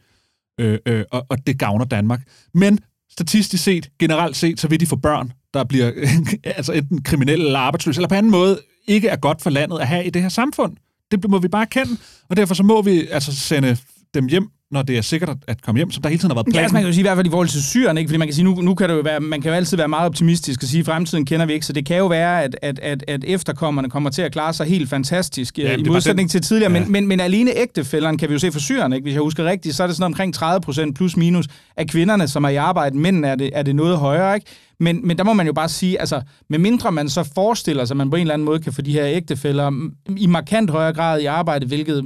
øh, 0.61 0.78
øh, 0.87 1.05
og, 1.12 1.26
og 1.28 1.46
det 1.46 1.58
gavner 1.58 1.84
Danmark. 1.84 2.20
Men 2.55 2.78
statistisk 3.11 3.64
set, 3.64 3.90
generelt 3.99 4.37
set, 4.37 4.61
så 4.61 4.69
vil 4.69 4.81
de 4.81 4.87
få 4.87 4.96
børn, 4.96 5.32
der 5.55 5.64
bliver 5.64 5.93
altså 6.44 6.73
enten 6.73 7.02
kriminelle 7.02 7.44
eller 7.44 7.58
arbejdsløse, 7.58 7.99
eller 7.99 8.08
på 8.08 8.14
anden 8.14 8.32
måde 8.32 8.61
ikke 8.87 9.08
er 9.08 9.17
godt 9.17 9.43
for 9.43 9.50
landet 9.50 9.78
at 9.78 9.88
have 9.88 10.05
i 10.05 10.11
det 10.11 10.23
her 10.23 10.28
samfund. 10.28 10.76
Det 11.11 11.31
må 11.31 11.38
vi 11.38 11.49
bare 11.49 11.67
kende, 11.67 11.96
og 12.28 12.37
derfor 12.37 12.55
så 12.55 12.62
må 12.62 12.82
vi 12.82 13.06
altså 13.06 13.37
sende 13.37 13.76
dem 14.14 14.26
hjem 14.26 14.50
når 14.70 14.82
det 14.82 14.96
er 14.96 15.02
sikkert 15.02 15.36
at 15.48 15.62
komme 15.62 15.78
hjem, 15.78 15.90
som 15.90 16.02
der 16.02 16.08
hele 16.08 16.20
tiden 16.20 16.30
har 16.30 16.34
været 16.34 16.46
planen. 16.46 16.54
Ja, 16.54 16.62
altså 16.62 16.74
man 16.74 16.82
kan 16.82 16.88
jo 16.88 16.92
sige 16.92 17.00
i 17.00 17.02
hvert 17.02 17.16
fald 17.16 17.26
i 17.26 17.30
forhold 17.30 17.48
til 17.48 17.62
syrerne, 17.62 18.00
ikke? 18.00 18.08
fordi 18.08 18.18
man 18.18 18.28
kan 18.28 18.34
sige, 18.34 18.44
nu, 18.44 18.54
nu 18.54 18.74
kan 18.74 18.88
det 18.88 18.94
jo 18.94 19.00
være, 19.00 19.20
man 19.20 19.40
kan 19.40 19.50
jo 19.50 19.56
altid 19.56 19.76
være 19.76 19.88
meget 19.88 20.06
optimistisk 20.06 20.62
og 20.62 20.68
sige, 20.68 20.80
at 20.80 20.86
fremtiden 20.86 21.24
kender 21.24 21.46
vi 21.46 21.52
ikke, 21.52 21.66
så 21.66 21.72
det 21.72 21.86
kan 21.86 21.96
jo 21.96 22.06
være, 22.06 22.42
at, 22.42 22.56
at, 22.62 22.78
at, 22.78 23.04
at 23.08 23.24
efterkommerne 23.24 23.90
kommer 23.90 24.10
til 24.10 24.22
at 24.22 24.32
klare 24.32 24.52
sig 24.52 24.66
helt 24.66 24.90
fantastisk, 24.90 25.58
ja, 25.58 25.76
i 25.76 25.82
modsætning 25.82 26.30
til 26.30 26.42
tidligere, 26.42 26.72
ja. 26.72 26.80
men, 26.80 26.92
men, 26.92 27.06
men 27.06 27.20
alene 27.20 27.50
ægtefælderen 27.56 28.18
kan 28.18 28.28
vi 28.28 28.32
jo 28.32 28.38
se 28.38 28.52
for 28.52 28.61
syrerne, 28.61 28.96
ikke? 28.96 29.04
hvis 29.04 29.14
jeg 29.14 29.23
husker 29.23 29.44
rigtigt, 29.44 29.75
så 29.75 29.82
er 29.82 29.87
det 29.87 29.96
sådan 29.96 30.06
omkring 30.06 30.35
30 30.35 30.61
procent 30.61 30.96
plus 30.96 31.16
minus 31.16 31.46
af 31.76 31.87
kvinderne, 31.87 32.28
som 32.28 32.44
er 32.44 32.49
i 32.49 32.56
arbejde, 32.56 32.99
mænd 32.99 33.25
er 33.25 33.35
det, 33.35 33.50
er 33.52 33.62
det 33.62 33.76
noget 33.76 33.99
højere, 33.99 34.35
ikke? 34.35 34.46
Men, 34.80 35.06
men 35.06 35.18
der 35.18 35.25
må 35.25 35.32
man 35.32 35.46
jo 35.46 35.52
bare 35.52 35.68
sige, 35.68 36.00
altså, 36.00 36.20
med 36.50 36.58
mindre 36.58 36.92
man 36.92 37.08
så 37.08 37.30
forestiller 37.35 37.85
sig, 37.85 37.94
at 37.94 37.96
man 37.96 38.11
på 38.11 38.16
en 38.16 38.20
eller 38.20 38.35
anden 38.35 38.46
måde 38.46 38.61
kan 38.61 38.73
få 38.73 38.82
de 38.82 38.92
her 38.92 39.06
ægtefælder 39.06 39.90
i 40.16 40.26
markant 40.26 40.70
højere 40.70 40.92
grad 40.92 41.20
i 41.20 41.25
arbejde, 41.25 41.66
hvilket 41.66 42.04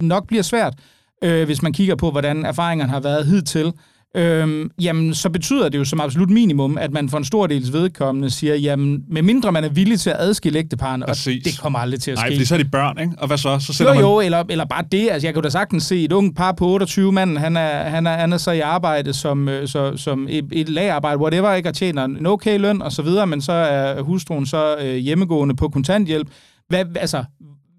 nok 0.00 0.26
bliver 0.26 0.42
svært, 0.42 0.74
øh, 1.22 1.44
hvis 1.44 1.62
man 1.62 1.72
kigger 1.72 1.94
på, 1.94 2.10
hvordan 2.10 2.44
erfaringerne 2.44 2.92
har 2.92 3.00
været 3.00 3.26
hidtil, 3.26 3.72
øh, 4.16 4.70
jamen 4.80 5.14
så 5.14 5.30
betyder 5.30 5.68
det 5.68 5.78
jo 5.78 5.84
som 5.84 6.00
absolut 6.00 6.30
minimum, 6.30 6.78
at 6.78 6.92
man 6.92 7.08
for 7.08 7.18
en 7.18 7.24
stor 7.24 7.46
dels 7.46 7.72
vedkommende 7.72 8.30
siger, 8.30 8.54
jamen 8.54 9.04
med 9.08 9.22
mindre 9.22 9.52
man 9.52 9.64
er 9.64 9.68
villig 9.68 10.00
til 10.00 10.10
at 10.10 10.16
adskille 10.18 10.58
ægteparerne, 10.58 11.06
og 11.06 11.16
det 11.24 11.58
kommer 11.60 11.78
aldrig 11.78 12.00
til 12.00 12.10
at 12.10 12.18
ske. 12.18 12.28
Nej, 12.28 12.34
fordi 12.36 12.44
så 12.44 12.54
er 12.54 12.58
de 12.58 12.64
børn, 12.64 12.98
ikke? 13.00 13.12
Og 13.18 13.26
hvad 13.26 13.38
så? 13.38 13.58
Så 13.58 13.84
jo, 13.84 13.90
man... 13.90 14.00
jo, 14.00 14.20
eller, 14.20 14.44
eller 14.48 14.64
bare 14.64 14.84
det. 14.92 15.08
Altså, 15.10 15.26
jeg 15.26 15.34
kunne 15.34 15.42
da 15.42 15.50
sagtens 15.50 15.84
se 15.84 16.04
et 16.04 16.12
ung 16.12 16.36
par 16.36 16.52
på 16.52 16.66
28 16.66 17.12
mand, 17.12 17.38
han 17.38 17.56
er, 17.56 17.82
han 17.82 18.06
er, 18.06 18.16
han 18.16 18.32
er 18.32 18.36
så 18.36 18.50
i 18.50 18.60
arbejde 18.60 19.12
som, 19.12 19.48
øh, 19.48 19.68
så, 19.68 19.96
som 19.96 20.26
et, 20.30 20.44
et 20.52 20.68
lagarbejde, 20.68 21.18
whatever, 21.18 21.54
ikke? 21.54 21.68
Og 21.68 21.74
tjener 21.74 22.04
en 22.04 22.26
okay 22.26 22.58
løn 22.58 22.82
og 22.82 22.92
så 22.92 23.02
videre, 23.02 23.26
men 23.26 23.42
så 23.42 23.52
er 23.52 24.02
hustruen 24.02 24.46
så 24.46 24.76
øh, 24.76 24.96
hjemmegående 24.96 25.56
på 25.56 25.68
kontanthjælp. 25.68 26.28
Hvad, 26.68 26.84
altså, 26.96 27.24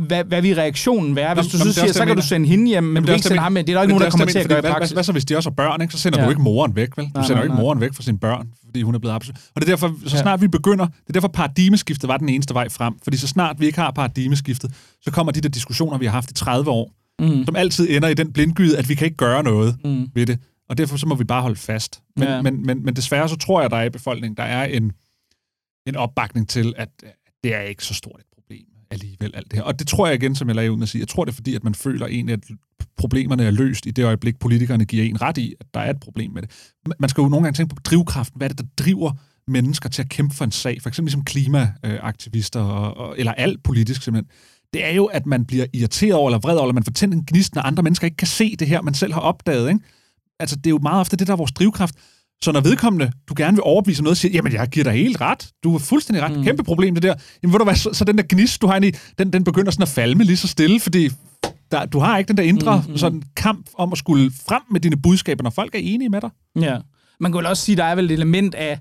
hvad, 0.03 0.23
hvad 0.23 0.41
vil 0.41 0.55
reaktionen 0.55 1.15
være? 1.15 1.33
Hvis 1.33 1.47
du 1.47 1.57
så 1.57 1.73
siger, 1.73 1.93
så 1.93 2.05
kan 2.05 2.15
du 2.15 2.21
sende 2.21 2.47
hende 2.47 2.67
hjem, 2.67 2.83
men, 2.83 2.93
men 2.93 3.03
du 3.03 3.07
kan 3.07 3.15
ikke 3.15 3.27
sende 3.27 3.41
ham 3.41 3.51
med. 3.51 3.63
Det 3.63 3.73
er 3.73 3.77
der 3.77 3.81
ikke 3.81 3.89
nogen, 3.93 4.03
der 4.03 4.09
kommer 4.09 4.25
til 4.25 4.39
at 4.39 4.49
gøre 4.49 4.59
i 4.59 4.61
praksis. 4.61 4.91
Hvad, 4.91 5.03
så 5.03 5.11
hvis 5.11 5.25
de 5.25 5.37
også 5.37 5.49
har 5.49 5.53
børn, 5.55 5.81
ikke? 5.81 5.93
så 5.93 5.99
sender 5.99 6.19
ja. 6.19 6.25
du 6.25 6.29
ikke 6.29 6.41
moren 6.41 6.75
væk, 6.75 6.97
vel? 6.97 7.05
Du 7.05 7.11
nej, 7.13 7.27
sender 7.27 7.41
jo 7.41 7.43
ikke 7.43 7.55
moren 7.55 7.81
væk 7.81 7.93
fra 7.93 8.03
sine 8.03 8.19
børn, 8.19 8.47
fordi 8.65 8.81
hun 8.81 8.95
er 8.95 8.99
blevet 8.99 9.15
absolut. 9.15 9.37
Og 9.55 9.61
det 9.61 9.67
er 9.67 9.71
derfor, 9.71 9.95
så 10.05 10.17
snart 10.17 10.41
vi 10.41 10.47
begynder, 10.47 10.85
det 10.85 11.09
er 11.09 11.13
derfor 11.13 11.27
paradigmeskiftet 11.27 12.07
var 12.07 12.17
den 12.17 12.29
eneste 12.29 12.53
vej 12.53 12.69
frem. 12.69 12.93
Fordi 13.03 13.17
så 13.17 13.27
snart 13.27 13.59
vi 13.59 13.65
ikke 13.65 13.79
har 13.79 13.91
paradigmeskiftet, 13.91 14.71
så 15.01 15.11
kommer 15.11 15.31
de 15.31 15.41
der 15.41 15.49
diskussioner, 15.49 15.97
vi 15.97 16.05
har 16.05 16.11
haft 16.11 16.31
i 16.31 16.33
30 16.33 16.71
år, 16.71 16.91
mm. 17.19 17.45
som 17.45 17.55
altid 17.55 17.89
ender 17.89 18.07
i 18.07 18.13
den 18.13 18.33
blindgyde, 18.33 18.77
at 18.77 18.89
vi 18.89 18.95
kan 18.95 19.05
ikke 19.05 19.17
gøre 19.17 19.43
noget 19.43 19.77
mm. 19.85 20.07
ved 20.15 20.25
det. 20.25 20.39
Og 20.69 20.77
derfor 20.77 20.97
så 20.97 21.07
må 21.07 21.15
vi 21.15 21.23
bare 21.23 21.41
holde 21.41 21.55
fast. 21.55 22.01
Men, 22.15 22.27
ja. 22.27 22.41
men, 22.41 22.65
men, 22.65 22.85
men 22.85 22.95
desværre 22.95 23.29
så 23.29 23.35
tror 23.35 23.61
jeg, 23.61 23.69
der 23.69 23.77
er 23.77 23.83
i 23.83 23.89
befolkningen, 23.89 24.37
der 24.37 24.43
er 24.43 24.65
en, 24.65 24.91
en 25.87 25.95
opbakning 25.95 26.49
til, 26.49 26.73
at 26.77 26.89
det 27.43 27.55
er 27.55 27.61
ikke 27.61 27.85
så 27.85 27.93
stort 27.93 28.19
et 28.19 28.32
alligevel 28.93 29.31
alt 29.33 29.51
det 29.51 29.59
her. 29.59 29.63
Og 29.63 29.79
det 29.79 29.87
tror 29.87 30.07
jeg 30.07 30.15
igen, 30.15 30.35
som 30.35 30.47
jeg 30.47 30.55
lagde 30.55 30.71
ud 30.71 30.77
med 30.77 30.83
at 30.83 30.89
sige, 30.89 30.99
jeg 30.99 31.07
tror 31.07 31.25
det 31.25 31.31
er 31.31 31.35
fordi, 31.35 31.55
at 31.55 31.63
man 31.63 31.75
føler 31.75 32.07
egentlig, 32.07 32.33
at 32.33 32.43
problemerne 32.97 33.43
er 33.43 33.51
løst 33.51 33.85
i 33.85 33.91
det 33.91 34.05
øjeblik, 34.05 34.39
politikerne 34.39 34.85
giver 34.85 35.03
en 35.03 35.21
ret 35.21 35.37
i, 35.37 35.53
at 35.59 35.65
der 35.73 35.79
er 35.79 35.89
et 35.89 35.99
problem 35.99 36.31
med 36.31 36.41
det. 36.41 36.51
Man 36.99 37.09
skal 37.09 37.21
jo 37.21 37.27
nogle 37.27 37.43
gange 37.43 37.57
tænke 37.57 37.75
på 37.75 37.81
drivkraften. 37.85 38.37
Hvad 38.37 38.49
er 38.49 38.53
det, 38.53 38.57
der 38.57 38.83
driver 38.83 39.11
mennesker 39.47 39.89
til 39.89 40.01
at 40.01 40.09
kæmpe 40.09 40.35
for 40.35 40.45
en 40.45 40.51
sag, 40.51 40.81
for 40.81 40.89
eksempel 40.89 41.07
ligesom 41.07 41.25
klimaaktivister, 41.25 42.59
og, 42.59 42.97
og, 42.97 43.15
eller 43.17 43.31
alt 43.31 43.63
politisk 43.63 44.03
simpelthen, 44.03 44.31
det 44.73 44.85
er 44.85 44.91
jo, 44.91 45.05
at 45.05 45.25
man 45.25 45.45
bliver 45.45 45.65
irriteret 45.73 46.13
over, 46.13 46.29
eller 46.29 46.39
vred 46.39 46.55
over, 46.55 46.63
eller 46.65 46.73
man 46.73 46.83
får 46.83 46.91
tændt 46.91 47.13
en 47.13 47.25
gnist, 47.27 47.55
når 47.55 47.61
andre 47.61 47.83
mennesker 47.83 48.05
ikke 48.05 48.17
kan 48.17 48.27
se 48.27 48.55
det 48.55 48.67
her, 48.67 48.81
man 48.81 48.93
selv 48.93 49.13
har 49.13 49.21
opdaget. 49.21 49.69
Ikke? 49.69 49.79
Altså, 50.39 50.55
det 50.55 50.65
er 50.65 50.69
jo 50.69 50.77
meget 50.77 50.99
ofte 50.99 51.17
det, 51.17 51.27
der 51.27 51.33
er 51.33 51.37
vores 51.37 51.51
drivkraft. 51.51 51.95
Så 52.43 52.51
når 52.51 52.61
vedkommende, 52.61 53.11
du 53.29 53.33
gerne 53.37 53.57
vil 53.57 53.63
overbevise 53.63 54.03
noget, 54.03 54.17
siger, 54.17 54.31
jamen 54.31 54.53
jeg 54.53 54.67
giver 54.67 54.83
dig 54.83 54.93
helt 54.93 55.21
ret, 55.21 55.49
du 55.63 55.71
har 55.71 55.79
fuldstændig 55.79 56.23
ret, 56.23 56.37
mm. 56.37 56.43
kæmpe 56.43 56.63
problem 56.63 56.93
det 56.93 57.03
der, 57.03 57.13
jamen 57.43 57.53
ved 57.53 57.59
du 57.59 57.63
hvad, 57.63 57.75
så, 57.75 57.89
så 57.93 58.05
den 58.05 58.17
der 58.17 58.23
gnist, 58.29 58.61
du 58.61 58.67
har 58.67 58.75
inde 58.75 58.87
i, 58.87 58.91
den, 59.17 59.33
den 59.33 59.43
begynder 59.43 59.71
sådan 59.71 59.83
at 59.83 59.89
falme 59.89 60.23
lige 60.23 60.37
så 60.37 60.47
stille, 60.47 60.79
fordi 60.79 61.09
der, 61.71 61.85
du 61.85 61.99
har 61.99 62.17
ikke 62.17 62.27
den 62.27 62.37
der 62.37 62.43
indre 62.43 62.83
mm, 62.85 62.91
mm. 62.91 62.97
sådan 62.97 63.23
kamp 63.35 63.67
om 63.77 63.91
at 63.91 63.97
skulle 63.97 64.31
frem 64.47 64.61
med 64.71 64.79
dine 64.79 64.97
budskaber, 64.97 65.43
når 65.43 65.49
folk 65.49 65.75
er 65.75 65.79
enige 65.79 66.09
med 66.09 66.21
dig. 66.21 66.29
Ja. 66.61 66.77
Man 67.19 67.31
kan 67.31 67.37
vel 67.37 67.45
også 67.45 67.63
sige, 67.63 67.75
der 67.75 67.83
er 67.83 67.95
vel 67.95 68.05
et 68.05 68.11
element 68.11 68.55
af 68.55 68.79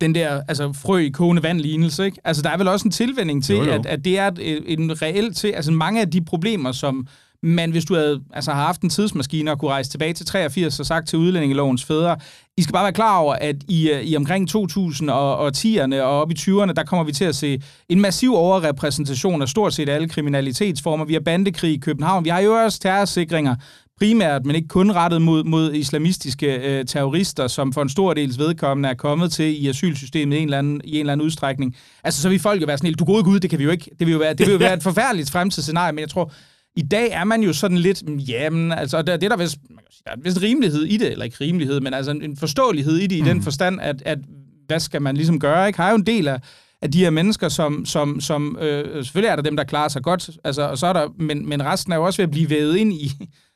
den 0.00 0.14
der 0.14 0.42
altså, 0.48 0.72
frø 0.72 0.98
i 0.98 1.08
kogende 1.08 1.42
vand 1.42 1.60
lignelse. 1.60 2.04
Ikke? 2.04 2.18
Altså, 2.24 2.42
der 2.42 2.50
er 2.50 2.56
vel 2.56 2.68
også 2.68 2.88
en 2.88 2.92
tilvænding 2.92 3.44
til, 3.44 3.56
jo, 3.56 3.64
jo. 3.64 3.72
At, 3.72 3.86
at 3.86 4.04
det 4.04 4.18
er 4.18 4.30
en 4.66 5.02
reelt 5.02 5.36
til... 5.36 5.48
Altså, 5.48 5.72
mange 5.72 6.00
af 6.00 6.10
de 6.10 6.24
problemer, 6.24 6.72
som 6.72 7.06
men 7.44 7.70
hvis 7.70 7.84
du 7.84 7.94
havde 7.94 8.20
altså, 8.32 8.52
har 8.52 8.64
haft 8.66 8.80
en 8.80 8.90
tidsmaskine 8.90 9.50
og 9.50 9.58
kunne 9.58 9.70
rejse 9.70 9.90
tilbage 9.90 10.12
til 10.12 10.26
83 10.26 10.80
og 10.80 10.86
sagt 10.86 11.08
til 11.08 11.18
udlændingelovens 11.18 11.84
fædre, 11.84 12.16
I 12.56 12.62
skal 12.62 12.72
bare 12.72 12.84
være 12.84 12.92
klar 12.92 13.18
over, 13.18 13.34
at 13.34 13.56
i, 13.68 13.90
øh, 13.90 14.02
i 14.02 14.16
omkring 14.16 14.50
2010'erne 14.50 16.00
og 16.00 16.20
op 16.20 16.30
i 16.30 16.34
20'erne, 16.34 16.72
der 16.72 16.84
kommer 16.86 17.04
vi 17.04 17.12
til 17.12 17.24
at 17.24 17.34
se 17.34 17.62
en 17.88 18.00
massiv 18.00 18.34
overrepræsentation 18.34 19.42
af 19.42 19.48
stort 19.48 19.74
set 19.74 19.88
alle 19.88 20.08
kriminalitetsformer. 20.08 21.04
Vi 21.04 21.12
har 21.12 21.20
bandekrig 21.20 21.72
i 21.72 21.78
København, 21.78 22.24
vi 22.24 22.30
har 22.30 22.40
jo 22.40 22.52
også 22.52 22.78
terrorsikringer, 22.80 23.56
primært, 23.98 24.46
men 24.46 24.56
ikke 24.56 24.68
kun 24.68 24.92
rettet 24.92 25.22
mod, 25.22 25.44
mod 25.44 25.74
islamistiske 25.74 26.54
øh, 26.54 26.84
terrorister, 26.84 27.46
som 27.46 27.72
for 27.72 27.82
en 27.82 27.88
stor 27.88 28.14
dels 28.14 28.38
vedkommende 28.38 28.88
er 28.88 28.94
kommet 28.94 29.32
til 29.32 29.64
i 29.64 29.68
asylsystemet 29.68 30.36
i 30.36 30.38
en 30.38 30.44
eller 30.44 30.58
anden, 30.58 30.80
i 30.84 30.94
en 30.94 31.00
eller 31.00 31.12
anden 31.12 31.24
udstrækning. 31.24 31.76
Altså, 32.04 32.22
så 32.22 32.28
vil 32.28 32.38
folk 32.38 32.60
jo 32.60 32.66
være 32.66 32.78
sådan 32.78 32.88
helt, 32.88 32.98
du 32.98 33.04
gode 33.04 33.24
gud, 33.24 33.40
det 33.40 33.50
kan 33.50 33.58
vi 33.58 33.64
jo 33.64 33.70
ikke. 33.70 33.90
Det 33.98 34.06
vil 34.06 34.12
jo 34.12 34.18
være, 34.18 34.34
det 34.34 34.46
vil 34.46 34.52
jo 34.52 34.58
være 34.58 34.74
et 34.74 34.82
forfærdeligt 34.82 35.30
fremtidsscenarie, 35.30 35.92
men 35.92 36.00
jeg 36.00 36.08
tror, 36.08 36.32
i 36.76 36.82
dag 36.82 37.10
er 37.10 37.24
man 37.24 37.42
jo 37.42 37.52
sådan 37.52 37.78
lidt, 37.78 38.02
jamen, 38.28 38.72
altså, 38.72 39.02
det, 39.02 39.20
det 39.20 39.22
er 39.24 39.28
der 39.28 39.36
vist, 39.36 39.58
man 39.70 39.78
kan 39.78 39.92
sige, 39.92 40.02
der 40.06 40.12
er 40.12 40.16
vist 40.22 40.42
rimelighed 40.42 40.82
i 40.82 40.96
det, 40.96 41.12
eller 41.12 41.24
ikke 41.24 41.36
rimelighed, 41.40 41.80
men 41.80 41.94
altså 41.94 42.10
en 42.10 42.36
forståelighed 42.36 42.96
i 42.96 43.06
det, 43.06 43.20
mm. 43.20 43.26
i 43.26 43.30
den 43.30 43.42
forstand, 43.42 43.80
at, 43.80 44.02
at 44.04 44.18
hvad 44.66 44.80
skal 44.80 45.02
man 45.02 45.16
ligesom 45.16 45.40
gøre, 45.40 45.66
ikke? 45.66 45.80
Har 45.80 45.90
jo 45.90 45.96
en 45.96 46.06
del 46.06 46.28
af, 46.28 46.40
af 46.82 46.90
de 46.90 46.98
her 46.98 47.10
mennesker, 47.10 47.48
som, 47.48 47.84
som, 47.86 48.20
som 48.20 48.58
øh, 48.60 49.04
selvfølgelig 49.04 49.28
er 49.28 49.36
der 49.36 49.42
dem, 49.42 49.56
der 49.56 49.64
klarer 49.64 49.88
sig 49.88 50.02
godt, 50.02 50.30
altså, 50.44 50.62
og 50.62 50.78
så 50.78 50.86
er 50.86 50.92
der, 50.92 51.08
men, 51.18 51.48
men 51.48 51.64
resten 51.64 51.92
er 51.92 51.96
jo 51.96 52.04
også 52.04 52.16
ved 52.16 52.24
at 52.24 52.30
blive 52.30 52.50
vævet 52.50 52.76
ind 52.76 52.92
i, 52.92 53.12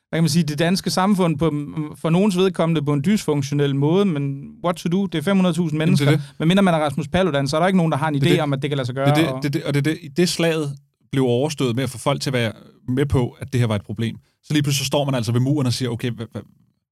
hvad 0.09 0.17
kan 0.17 0.23
man 0.23 0.29
sige, 0.29 0.43
det 0.43 0.59
danske 0.59 0.89
samfund 0.89 1.37
på, 1.37 1.53
for 2.01 2.09
nogens 2.09 2.37
vedkommende 2.37 2.81
på 2.81 2.93
en 2.93 3.03
dysfunktionel 3.05 3.75
måde, 3.75 4.05
men 4.05 4.43
what 4.63 4.75
to 4.75 4.89
do? 4.89 5.05
Det 5.05 5.27
er 5.27 5.33
500.000 5.69 5.75
mennesker. 5.77 6.17
Men 6.39 6.47
mindre 6.47 6.63
man 6.63 6.73
er 6.73 6.77
Rasmus 6.77 7.07
Paludan, 7.07 7.47
så 7.47 7.57
er 7.57 7.59
der 7.59 7.67
ikke 7.67 7.77
nogen, 7.77 7.91
der 7.91 7.97
har 7.97 8.07
en 8.07 8.15
idé 8.15 8.29
det 8.29 8.41
om, 8.41 8.53
at 8.53 8.61
det 8.61 8.69
kan 8.69 8.77
lade 8.77 8.85
sig 8.85 8.95
gøre. 8.95 9.09
Det, 9.09 9.15
det, 9.15 9.27
og... 9.27 9.43
det, 9.43 9.53
det, 9.53 9.63
og 9.63 9.73
det, 9.73 9.85
det, 9.85 9.97
det 10.17 10.29
slaget 10.29 10.75
blev 11.11 11.23
overstået 11.23 11.75
med 11.75 11.83
at 11.83 11.89
få 11.89 11.97
folk 11.97 12.21
til 12.21 12.29
at 12.29 12.33
være 12.33 12.51
med 12.87 13.05
på, 13.05 13.29
at 13.39 13.53
det 13.53 13.59
her 13.59 13.67
var 13.67 13.75
et 13.75 13.83
problem. 13.83 14.17
Så 14.43 14.53
lige 14.53 14.63
pludselig 14.63 14.85
så 14.85 14.87
står 14.87 15.05
man 15.05 15.15
altså 15.15 15.31
ved 15.31 15.39
muren 15.39 15.67
og 15.67 15.73
siger, 15.73 15.89
okay, 15.89 16.11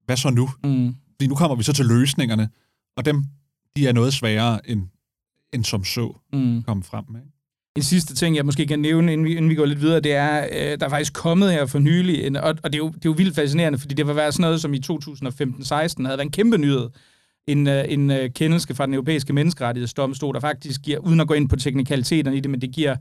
hvad, 0.04 0.16
så 0.16 0.30
nu? 0.30 0.48
Mm. 0.64 0.94
Fordi 1.12 1.26
nu 1.26 1.34
kommer 1.34 1.56
vi 1.56 1.62
så 1.62 1.72
til 1.72 1.86
løsningerne, 1.86 2.48
og 2.96 3.04
dem, 3.04 3.24
de 3.76 3.88
er 3.88 3.92
noget 3.92 4.14
sværere 4.14 4.70
end, 4.70 4.82
end 5.52 5.64
som 5.64 5.84
så 5.84 6.16
mm. 6.32 6.62
komme 6.62 6.82
frem 6.82 7.04
med. 7.10 7.20
En 7.76 7.82
sidste 7.82 8.14
ting, 8.14 8.36
jeg 8.36 8.46
måske 8.46 8.66
kan 8.66 8.78
nævne, 8.78 9.12
inden 9.12 9.24
vi, 9.24 9.36
inden 9.36 9.50
vi 9.50 9.54
går 9.54 9.64
lidt 9.64 9.80
videre, 9.80 10.00
det 10.00 10.12
er, 10.12 10.46
øh, 10.52 10.80
der 10.80 10.86
er 10.86 10.90
faktisk 10.90 11.12
kommet 11.12 11.52
her 11.52 11.66
for 11.66 11.78
nylig, 11.78 12.26
en, 12.26 12.36
og, 12.36 12.54
og 12.62 12.72
det, 12.72 12.74
er 12.74 12.78
jo, 12.78 12.88
det 12.88 12.94
er 12.94 13.00
jo 13.10 13.12
vildt 13.12 13.34
fascinerende, 13.34 13.78
fordi 13.78 13.94
det 13.94 14.06
var 14.06 14.12
været 14.12 14.34
sådan 14.34 14.42
noget, 14.42 14.60
som 14.60 14.74
i 14.74 14.80
2015-16 14.92 15.72
havde 15.72 15.98
været 15.98 16.22
en 16.22 16.30
kæmpe 16.30 16.58
nyhed. 16.58 16.88
En, 17.46 17.66
øh, 17.66 17.84
en 17.88 18.10
øh, 18.10 18.30
kendelse 18.30 18.74
fra 18.74 18.86
den 18.86 18.94
europæiske 18.94 19.32
menneskerettighedsdomstol, 19.32 20.34
der 20.34 20.40
faktisk 20.40 20.82
giver, 20.82 20.98
uden 20.98 21.20
at 21.20 21.28
gå 21.28 21.34
ind 21.34 21.48
på 21.48 21.56
teknikaliteterne 21.56 22.36
i 22.36 22.40
det, 22.40 22.50
men 22.50 22.60
det 22.60 22.72
giver 22.72 22.96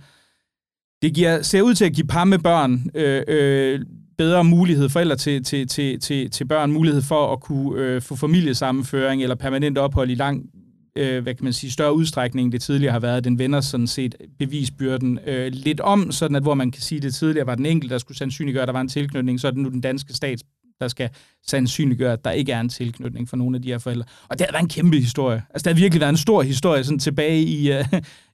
det 1.01 1.13
giver, 1.13 1.41
ser 1.41 1.61
ud 1.61 1.73
til 1.73 1.85
at 1.85 1.93
give 1.93 2.07
par 2.07 2.23
med 2.23 2.39
børn 2.39 2.89
øh, 2.95 3.23
øh, 3.27 3.79
bedre 4.17 4.43
mulighed, 4.43 4.89
forældre 4.89 5.15
til, 5.15 5.43
til, 5.43 5.67
til, 5.67 5.99
til, 5.99 6.31
til 6.31 6.45
børn, 6.45 6.71
mulighed 6.71 7.01
for 7.01 7.33
at 7.33 7.39
kunne 7.39 7.81
øh, 7.81 8.01
få 8.01 8.15
familiesammenføring 8.15 9.23
eller 9.23 9.35
permanent 9.35 9.77
ophold 9.77 10.09
i 10.09 10.15
lang, 10.15 10.49
øh, 10.97 11.23
hvad 11.23 11.35
kan 11.35 11.43
man 11.43 11.53
sige, 11.53 11.71
større 11.71 11.93
udstrækning, 11.93 12.45
end 12.45 12.51
det 12.51 12.61
tidligere 12.61 12.91
har 12.91 12.99
været. 12.99 13.23
Den 13.23 13.39
vender 13.39 13.61
sådan 13.61 13.87
set 13.87 14.15
bevisbyrden 14.39 15.19
øh, 15.27 15.51
lidt 15.51 15.79
om, 15.79 16.11
sådan 16.11 16.35
at 16.35 16.43
hvor 16.43 16.53
man 16.53 16.71
kan 16.71 16.81
sige, 16.81 16.97
at 16.97 17.03
det 17.03 17.15
tidligere 17.15 17.47
var 17.47 17.55
den 17.55 17.65
enkelte, 17.65 17.93
der 17.93 17.99
skulle 17.99 18.17
sandsynliggøre, 18.17 18.61
at 18.61 18.67
der 18.67 18.73
var 18.73 18.81
en 18.81 18.87
tilknytning, 18.87 19.39
så 19.39 19.47
er 19.47 19.51
det 19.51 19.59
nu 19.59 19.69
den 19.69 19.81
danske 19.81 20.13
stat, 20.13 20.43
der 20.79 20.87
skal 20.87 21.09
sandsynliggøre, 21.47 22.13
at 22.13 22.25
der 22.25 22.31
ikke 22.31 22.51
er 22.51 22.59
en 22.59 22.69
tilknytning 22.69 23.29
for 23.29 23.37
nogle 23.37 23.55
af 23.55 23.61
de 23.61 23.67
her 23.67 23.77
forældre. 23.77 24.05
Og 24.27 24.39
det 24.39 24.47
har 24.47 24.53
været 24.53 24.63
en 24.63 24.69
kæmpe 24.69 24.99
historie. 24.99 25.43
Altså, 25.49 25.69
det 25.69 25.77
har 25.77 25.81
virkelig 25.81 26.01
været 26.01 26.09
en 26.09 26.17
stor 26.17 26.41
historie, 26.41 26.83
sådan 26.83 26.99
tilbage 26.99 27.41
i, 27.41 27.71
øh, 27.71 27.85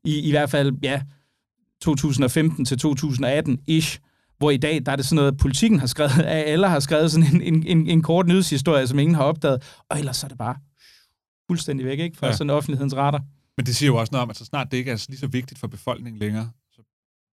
i, 0.06 0.20
i 0.20 0.32
hvert 0.32 0.50
fald, 0.50 0.72
ja, 0.84 1.02
2015 1.84 2.66
til 2.66 2.80
2018-ish, 2.86 4.00
hvor 4.38 4.52
i 4.52 4.58
dag, 4.58 4.86
der 4.86 4.92
er 4.92 4.96
det 4.96 5.06
sådan 5.06 5.16
noget, 5.16 5.38
politikken 5.38 5.80
har 5.80 5.88
skrevet, 5.88 6.20
at 6.36 6.44
alle 6.46 6.68
har 6.70 6.80
skrevet 6.80 7.12
sådan 7.12 7.42
en, 7.42 7.64
en, 7.68 7.88
en 7.88 8.02
kort 8.02 8.28
nyhedshistorie, 8.28 8.88
som 8.88 9.00
ingen 9.00 9.16
har 9.16 9.24
opdaget, 9.24 9.64
og 9.90 10.00
ellers 10.00 10.24
er 10.24 10.28
det 10.28 10.38
bare 10.38 10.56
fuldstændig 11.50 11.86
væk, 11.86 12.00
ikke? 12.00 12.18
Fra 12.18 12.28
ja. 12.28 12.34
sådan 12.34 12.50
offentlighedens 12.50 12.96
retter. 12.96 13.20
Men 13.58 13.66
det 13.66 13.76
siger 13.76 13.88
jo 13.88 13.96
også 13.96 14.12
noget 14.12 14.24
om, 14.24 14.30
at 14.30 14.38
så 14.38 14.46
snart 14.46 14.72
det 14.72 14.78
ikke 14.78 14.92
er 14.92 15.06
lige 15.10 15.20
så 15.20 15.28
vigtigt 15.28 15.60
for 15.60 15.68
befolkningen 15.68 16.20
længere, 16.20 16.50
så 16.72 16.82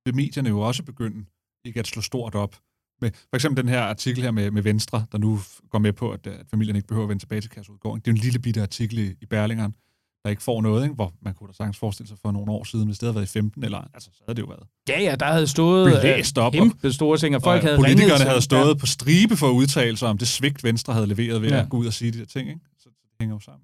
vil 0.04 0.14
medierne 0.14 0.49
jo 0.49 0.61
også 0.61 0.83
begynde 0.83 1.25
ikke 1.64 1.80
at 1.80 1.87
slå 1.87 2.02
stort 2.02 2.35
op. 2.35 2.57
Med, 3.00 3.11
for 3.11 3.37
eksempel 3.37 3.62
den 3.64 3.69
her 3.69 3.83
artikel 3.83 4.23
her 4.23 4.30
med, 4.30 4.50
med 4.50 4.62
Venstre, 4.62 5.07
der 5.12 5.19
nu 5.19 5.40
går 5.71 5.78
med 5.78 5.92
på, 5.92 6.11
at, 6.11 6.26
at 6.26 6.47
familien 6.50 6.76
ikke 6.76 6.88
behøver 6.88 7.04
at 7.04 7.09
vende 7.09 7.23
tilbage 7.23 7.40
til 7.40 7.50
Kærsudgården. 7.50 8.00
Det 8.00 8.07
er 8.07 8.12
en 8.12 8.19
lille 8.19 8.38
bitte 8.38 8.62
artikel 8.62 8.99
i, 8.99 9.14
i 9.21 9.26
Berlingeren, 9.26 9.75
der 10.24 10.30
ikke 10.30 10.42
får 10.42 10.62
noget, 10.62 10.82
ikke? 10.82 10.94
hvor 10.94 11.12
man 11.22 11.34
kunne 11.34 11.48
da 11.48 11.52
sagtens 11.52 11.78
forestille 11.78 12.08
sig 12.08 12.18
for 12.22 12.32
nogle 12.32 12.52
år 12.52 12.64
siden, 12.64 12.86
hvis 12.86 12.98
det 12.98 13.06
havde 13.06 13.14
været 13.14 13.26
i 13.26 13.32
15, 13.32 13.64
eller 13.64 13.78
altså, 13.94 14.10
så 14.12 14.22
havde 14.26 14.36
det 14.36 14.42
jo 14.42 14.46
været. 14.46 14.66
Ja, 14.88 15.00
ja, 15.00 15.14
der 15.14 15.26
havde 15.26 15.46
stået 15.46 16.02
læst 16.02 16.38
op, 16.38 16.52
kæmpe 16.52 16.92
store 16.92 17.18
ting, 17.18 17.36
og 17.36 17.42
folk 17.42 17.62
og, 17.62 17.68
havde 17.68 17.78
Politikerne 17.78 18.24
havde 18.24 18.42
stået 18.42 18.68
ja. 18.68 18.74
på 18.74 18.86
stribe 18.86 19.36
for 19.36 19.48
at 19.48 19.52
udtale 19.52 19.96
sig 19.96 20.08
om 20.08 20.18
det 20.18 20.28
svigt, 20.28 20.64
Venstre 20.64 20.92
havde 20.92 21.06
leveret 21.06 21.42
ved 21.42 21.48
ja. 21.48 21.60
at 21.60 21.68
gå 21.68 21.76
ud 21.76 21.86
og 21.86 21.92
sige 21.92 22.10
de 22.10 22.18
der 22.18 22.26
ting. 22.26 22.48
Ikke? 22.48 22.60
Så 22.78 22.88
det 22.88 23.10
hænger 23.20 23.34
jo 23.34 23.40
sammen. 23.40 23.62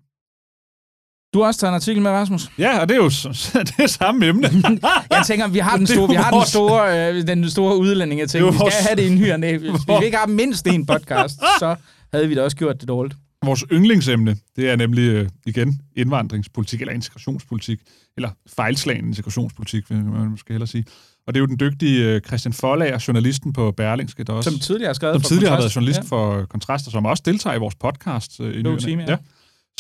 Du 1.35 1.41
har 1.41 1.47
også 1.47 1.61
taget 1.61 1.71
en 1.71 1.75
artikel 1.75 2.03
med, 2.03 2.11
Rasmus. 2.11 2.51
Ja, 2.59 2.81
og 2.81 2.89
det 2.89 2.95
er 2.95 2.99
jo 2.99 3.09
det 3.69 3.75
er 3.79 3.87
samme 3.87 4.27
emne. 4.27 4.51
jeg 5.11 5.23
tænker, 5.27 5.49
vi 5.49 5.59
har 5.59 5.77
den 5.77 5.87
store, 5.87 6.09
vi 6.09 6.15
har 6.15 6.31
den 6.31 6.47
store, 6.47 7.11
øh, 7.15 7.27
den 7.27 7.51
store 7.51 7.77
udlænding. 7.77 8.31
ting. 8.31 8.47
Vi 8.47 8.57
skal 8.57 8.73
have 8.73 8.97
det 8.97 9.03
i 9.03 9.07
en 9.07 9.19
hyr. 9.19 9.37
Hvis 9.37 9.89
vi 9.89 9.93
ikke 10.07 10.17
har 10.17 10.27
mindst 10.27 10.67
en 10.67 10.87
podcast, 10.87 11.41
så 11.59 11.77
havde 12.13 12.29
vi 12.29 12.35
da 12.35 12.43
også 12.43 12.57
gjort 12.57 12.81
det 12.81 12.89
dårligt. 12.89 13.17
Vores 13.45 13.65
yndlingsemne, 13.73 14.37
det 14.57 14.71
er 14.71 14.77
nemlig 14.77 15.03
øh, 15.03 15.29
igen 15.47 15.81
indvandringspolitik, 15.97 16.81
eller 16.81 16.95
integrationspolitik, 16.95 17.81
eller 18.17 18.31
fejlslagen 18.47 19.07
integrationspolitik, 19.07 19.91
vil 19.91 20.05
man 20.05 20.31
måske 20.31 20.53
hellere 20.53 20.67
sige. 20.67 20.85
Og 21.27 21.35
det 21.35 21.39
er 21.39 21.41
jo 21.41 21.47
den 21.47 21.61
dygtige 21.61 22.05
øh, 22.05 22.21
Christian 22.21 22.53
Forlager, 22.53 23.05
journalisten 23.09 23.53
på 23.53 23.71
Berlingske, 23.71 24.25
der 24.25 24.33
også... 24.33 24.51
Som 24.51 24.59
tidligere 24.59 24.89
har 24.89 24.95
skrevet 24.95 25.15
som 25.15 25.23
for 25.23 25.29
tidligere 25.29 25.51
har 25.51 25.59
været 25.59 25.77
journalist 25.77 25.99
ja. 25.99 26.05
for 26.05 26.45
Kontrast, 26.45 26.87
og 26.87 26.93
som 26.93 27.07
også 27.07 27.23
deltager 27.27 27.57
i 27.57 27.59
vores 27.59 27.75
podcast. 27.75 28.41
Øh, 28.41 28.59
i 28.59 28.63
no 28.63 28.77
team, 28.77 29.01
ja. 29.01 29.11
ja. 29.11 29.17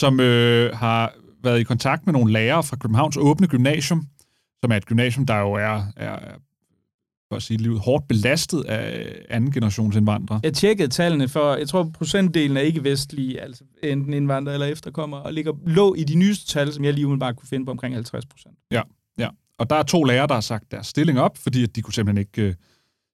Som 0.01 0.21
øh, 0.21 0.77
har 0.77 1.13
været 1.43 1.61
i 1.61 1.63
kontakt 1.63 2.07
med 2.07 2.13
nogle 2.13 2.33
lærere 2.33 2.63
fra 2.63 2.77
Københavns 2.77 3.17
Åbne 3.17 3.47
Gymnasium, 3.47 4.07
som 4.65 4.73
er 4.73 4.77
et 4.77 4.87
gymnasium, 4.87 5.27
der 5.27 5.37
jo 5.37 5.53
er, 5.53 5.83
er 5.97 6.19
for 7.29 7.37
at 7.37 7.43
sige 7.43 7.59
livet, 7.59 7.81
hårdt 7.81 8.09
belastet 8.09 8.65
af 8.65 9.13
anden 9.29 9.53
generations 9.53 9.97
indvandrere. 9.97 10.41
Jeg 10.43 10.55
tjekkede 10.55 10.89
tallene 10.89 11.29
for, 11.29 11.55
jeg 11.55 11.69
tror 11.69 11.91
procentdelen 11.95 12.57
af 12.57 12.65
ikke-vestlige, 12.65 13.41
altså 13.41 13.65
enten 13.83 14.15
indvandrere 14.15 14.55
eller 14.55 14.67
efterkommere, 14.67 15.23
og 15.23 15.33
ligger 15.33 15.53
lå 15.67 15.95
i 15.95 16.05
de 16.05 16.15
nyeste 16.15 16.47
tal, 16.47 16.73
som 16.73 16.85
jeg 16.85 16.95
lige 16.95 17.19
bare 17.19 17.35
kunne 17.35 17.49
finde 17.49 17.65
på 17.65 17.71
omkring 17.71 17.95
50 17.95 18.27
procent. 18.27 18.55
Ja, 18.71 18.83
ja. 19.19 19.29
Og 19.59 19.71
der 19.71 19.77
er 19.77 19.83
to 19.83 20.05
lærere, 20.05 20.27
der 20.27 20.35
har 20.35 20.41
sagt 20.41 20.71
deres 20.71 20.87
stilling 20.87 21.21
op, 21.21 21.39
fordi 21.39 21.63
at 21.63 21.77
de 21.77 21.83
kunne 21.83 21.95
simpelthen 21.95 22.21
ikke, 22.21 22.43
øh, 22.43 22.55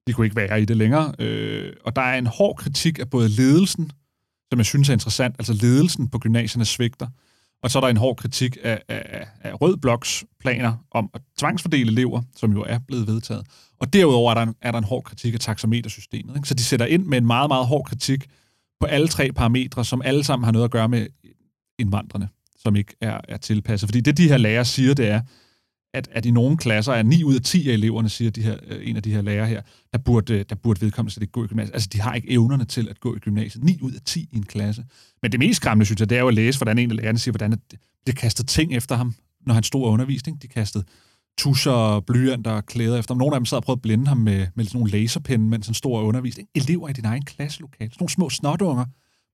de 0.06 0.12
kunne 0.12 0.26
ikke 0.26 0.36
være 0.36 0.62
i 0.62 0.64
det 0.64 0.76
længere. 0.76 1.14
Øh, 1.18 1.72
og 1.84 1.96
der 1.96 2.02
er 2.02 2.18
en 2.18 2.26
hård 2.26 2.56
kritik 2.56 2.98
af 2.98 3.10
både 3.10 3.28
ledelsen, 3.28 3.90
som 4.50 4.58
jeg 4.58 4.66
synes 4.66 4.88
er 4.88 4.92
interessant, 4.92 5.36
altså 5.38 5.52
ledelsen 5.52 6.08
på 6.08 6.18
gymnasierne 6.18 6.64
svigter, 6.64 7.06
og 7.62 7.70
så 7.70 7.78
er 7.78 7.80
der 7.80 7.88
en 7.88 7.96
hård 7.96 8.16
kritik 8.16 8.56
af, 8.62 8.82
af, 8.88 9.26
af 9.40 9.60
Rød 9.60 9.76
Bloks 9.76 10.24
planer 10.40 10.84
om 10.90 11.10
at 11.14 11.20
tvangsfordele 11.38 11.92
elever, 11.92 12.22
som 12.36 12.52
jo 12.52 12.62
er 12.62 12.78
blevet 12.78 13.06
vedtaget. 13.06 13.46
Og 13.80 13.92
derudover 13.92 14.30
er 14.30 14.34
der 14.34 14.42
en, 14.42 14.54
er 14.62 14.70
der 14.70 14.78
en 14.78 14.84
hård 14.84 15.02
kritik 15.02 15.34
af 15.34 15.40
taxametersystemet. 15.40 16.36
Ikke? 16.36 16.48
Så 16.48 16.54
de 16.54 16.62
sætter 16.62 16.86
ind 16.86 17.04
med 17.04 17.18
en 17.18 17.26
meget, 17.26 17.48
meget 17.48 17.66
hård 17.66 17.84
kritik 17.84 18.26
på 18.80 18.86
alle 18.86 19.08
tre 19.08 19.32
parametre, 19.32 19.84
som 19.84 20.02
alle 20.02 20.24
sammen 20.24 20.44
har 20.44 20.52
noget 20.52 20.64
at 20.64 20.70
gøre 20.70 20.88
med 20.88 21.06
indvandrerne, 21.78 22.28
som 22.58 22.76
ikke 22.76 22.94
er, 23.00 23.20
er 23.28 23.36
tilpasset. 23.36 23.88
Fordi 23.88 24.00
det, 24.00 24.16
de 24.16 24.28
her 24.28 24.36
lærere 24.36 24.64
siger, 24.64 24.94
det 24.94 25.08
er, 25.08 25.20
at, 25.94 26.08
at 26.12 26.26
i 26.26 26.30
nogle 26.30 26.56
klasser 26.56 26.92
er 26.92 27.02
9 27.02 27.24
ud 27.24 27.34
af 27.34 27.40
10 27.40 27.68
af 27.70 27.72
eleverne, 27.72 28.08
siger 28.08 28.30
de 28.30 28.42
her, 28.42 28.56
øh, 28.68 28.88
en 28.88 28.96
af 28.96 29.02
de 29.02 29.12
her 29.14 29.22
lærere 29.22 29.46
her, 29.46 29.62
der 29.92 29.98
burde, 29.98 30.42
der 30.42 30.54
burde 30.54 30.80
vedkommende 30.80 31.12
slet 31.14 31.22
ikke 31.22 31.32
gå 31.32 31.44
i 31.44 31.46
gymnasiet. 31.46 31.74
Altså, 31.74 31.88
de 31.92 32.00
har 32.00 32.14
ikke 32.14 32.30
evnerne 32.30 32.64
til 32.64 32.88
at 32.88 33.00
gå 33.00 33.16
i 33.16 33.18
gymnasiet. 33.18 33.64
9 33.64 33.78
ud 33.82 33.92
af 33.92 34.00
10 34.04 34.28
i 34.32 34.36
en 34.36 34.42
klasse. 34.46 34.84
Men 35.22 35.32
det 35.32 35.40
mest 35.40 35.56
skræmmende, 35.56 35.86
synes 35.86 36.00
jeg, 36.00 36.10
det 36.10 36.16
er 36.16 36.20
jo 36.22 36.28
at 36.28 36.34
læse, 36.34 36.58
hvordan 36.58 36.78
en 36.78 36.90
af 36.90 36.96
lærerne 36.96 37.18
siger, 37.18 37.32
hvordan 37.32 37.58
det 38.06 38.16
kastet 38.16 38.48
ting 38.48 38.74
efter 38.74 38.96
ham, 38.96 39.14
når 39.46 39.54
han 39.54 39.62
stod 39.62 39.86
undervisning. 39.88 40.42
De 40.42 40.48
kastede 40.48 40.84
tusser, 41.38 42.00
blyanter 42.06 42.50
og 42.50 42.66
klæder 42.66 42.98
efter 42.98 43.14
ham. 43.14 43.18
Nogle 43.18 43.34
af 43.34 43.40
dem 43.40 43.46
sad 43.46 43.56
og 43.58 43.62
prøvede 43.64 43.78
at 43.78 43.82
blinde 43.82 44.06
ham 44.06 44.16
med, 44.16 44.46
med 44.54 44.64
sådan 44.64 44.78
nogle 44.78 44.92
laserpinde, 44.92 45.44
mens 45.48 45.66
han 45.66 45.74
stod 45.74 45.96
og 45.96 46.04
undervisning. 46.04 46.48
Elever 46.54 46.88
i 46.88 46.92
din 46.92 47.04
egen 47.04 47.24
klasselokale. 47.24 47.90
Sådan 47.90 47.96
nogle 48.02 48.10
små 48.10 48.30
snotunger 48.30 48.84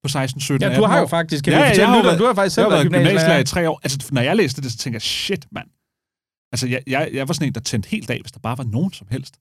på 0.03 0.09
16, 0.09 0.41
17, 0.41 0.71
Ja, 0.71 0.77
du 0.77 0.85
har 0.85 0.99
jo 0.99 1.07
faktisk, 1.07 1.45
kan 1.45 1.53
Ja, 1.53 1.59
ja, 1.59 1.65
ja, 1.65 1.71
fortælle 1.71 1.93
jeg 1.93 2.03
har 2.11 2.19
du 2.19 2.25
har 2.25 2.35
faktisk 2.35 2.57
Jeg 2.59 2.65
selv 2.65 2.65
har 2.65 2.71
været 2.71 2.93
gymnasielærer. 2.93 3.39
i 3.39 3.45
tre 3.45 3.71
år. 3.71 3.81
Altså, 3.83 3.99
når 4.13 4.21
jeg 4.21 4.37
læste 4.37 4.63
det, 4.63 4.73
så 4.73 4.79
tænker 4.79 4.95
jeg, 4.95 5.03
shit, 5.03 5.47
mand. 5.53 5.67
Altså, 6.53 6.67
jeg, 6.67 6.83
jeg, 6.87 7.11
jeg 7.13 7.29
var 7.29 7.35
sådan 7.35 7.49
en, 7.49 7.55
der 7.55 7.61
tændte 7.61 7.89
helt 7.89 8.11
af, 8.11 8.21
hvis 8.21 8.33
der 8.33 8.41
bare 8.41 8.59
var 8.59 8.65
nogen 8.65 8.93
som 8.93 9.07
helst, 9.11 9.37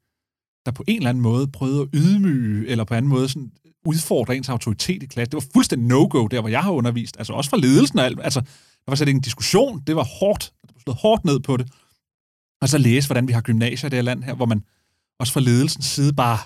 der 0.65 0.71
på 0.71 0.83
en 0.87 0.97
eller 0.97 1.09
anden 1.09 1.21
måde 1.21 1.47
prøvede 1.47 1.81
at 1.81 1.87
ydmyge, 1.93 2.67
eller 2.67 2.83
på 2.83 2.93
anden 2.93 3.09
måde 3.09 3.29
sådan 3.29 3.51
udfordre 3.85 4.37
ens 4.37 4.49
autoritet 4.49 5.03
i 5.03 5.05
klasse. 5.05 5.31
Det 5.31 5.33
var 5.33 5.45
fuldstændig 5.53 5.87
no-go, 5.87 6.27
der 6.27 6.39
hvor 6.39 6.49
jeg 6.49 6.63
har 6.63 6.71
undervist. 6.71 7.17
Altså 7.17 7.33
også 7.33 7.49
for 7.49 7.57
ledelsen 7.57 7.99
og 7.99 8.05
alt. 8.05 8.19
Altså, 8.23 8.39
der 8.39 8.87
var 8.87 8.95
slet 8.95 9.07
ikke 9.07 9.17
en 9.17 9.21
diskussion. 9.21 9.83
Det 9.87 9.95
var 9.95 10.03
hårdt. 10.03 10.53
Der 10.67 10.73
blev 10.73 10.81
slået 10.81 10.97
hårdt 10.97 11.25
ned 11.25 11.39
på 11.39 11.57
det. 11.57 11.67
Og 12.61 12.69
så 12.69 12.77
læse, 12.77 13.07
hvordan 13.07 13.27
vi 13.27 13.33
har 13.33 13.41
gymnasier 13.41 13.87
i 13.87 13.89
det 13.89 13.97
her 13.97 14.01
land 14.01 14.23
her, 14.23 14.33
hvor 14.33 14.45
man 14.45 14.63
også 15.19 15.33
fra 15.33 15.39
ledelsens 15.39 15.85
side 15.85 16.13
bare, 16.13 16.37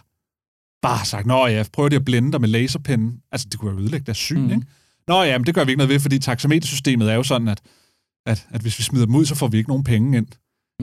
bare 0.81 1.05
sagt, 1.05 1.25
nå 1.25 1.47
ja, 1.47 1.63
prøv 1.73 1.87
lige 1.87 1.99
at 1.99 2.05
blende 2.05 2.31
dig 2.31 2.41
med 2.41 2.49
laserpennen. 2.49 3.21
Altså, 3.31 3.47
det 3.51 3.59
kunne 3.59 3.71
jo 3.71 3.79
ødelægge 3.79 4.05
deres 4.05 4.17
syn, 4.17 4.41
mm. 4.41 4.51
ikke? 4.51 4.65
Nå 5.07 5.21
ja, 5.21 5.37
men 5.37 5.45
det 5.45 5.55
gør 5.55 5.65
vi 5.65 5.71
ikke 5.71 5.77
noget 5.77 5.89
ved, 5.89 5.99
fordi 5.99 6.19
taxametersystemet 6.19 7.11
er 7.11 7.15
jo 7.15 7.23
sådan, 7.23 7.47
at, 7.47 7.61
at, 8.25 8.47
at 8.49 8.61
hvis 8.61 8.79
vi 8.79 8.83
smider 8.83 9.05
dem 9.05 9.15
ud, 9.15 9.25
så 9.25 9.35
får 9.35 9.47
vi 9.47 9.57
ikke 9.57 9.69
nogen 9.69 9.83
penge 9.83 10.17
ind. 10.17 10.27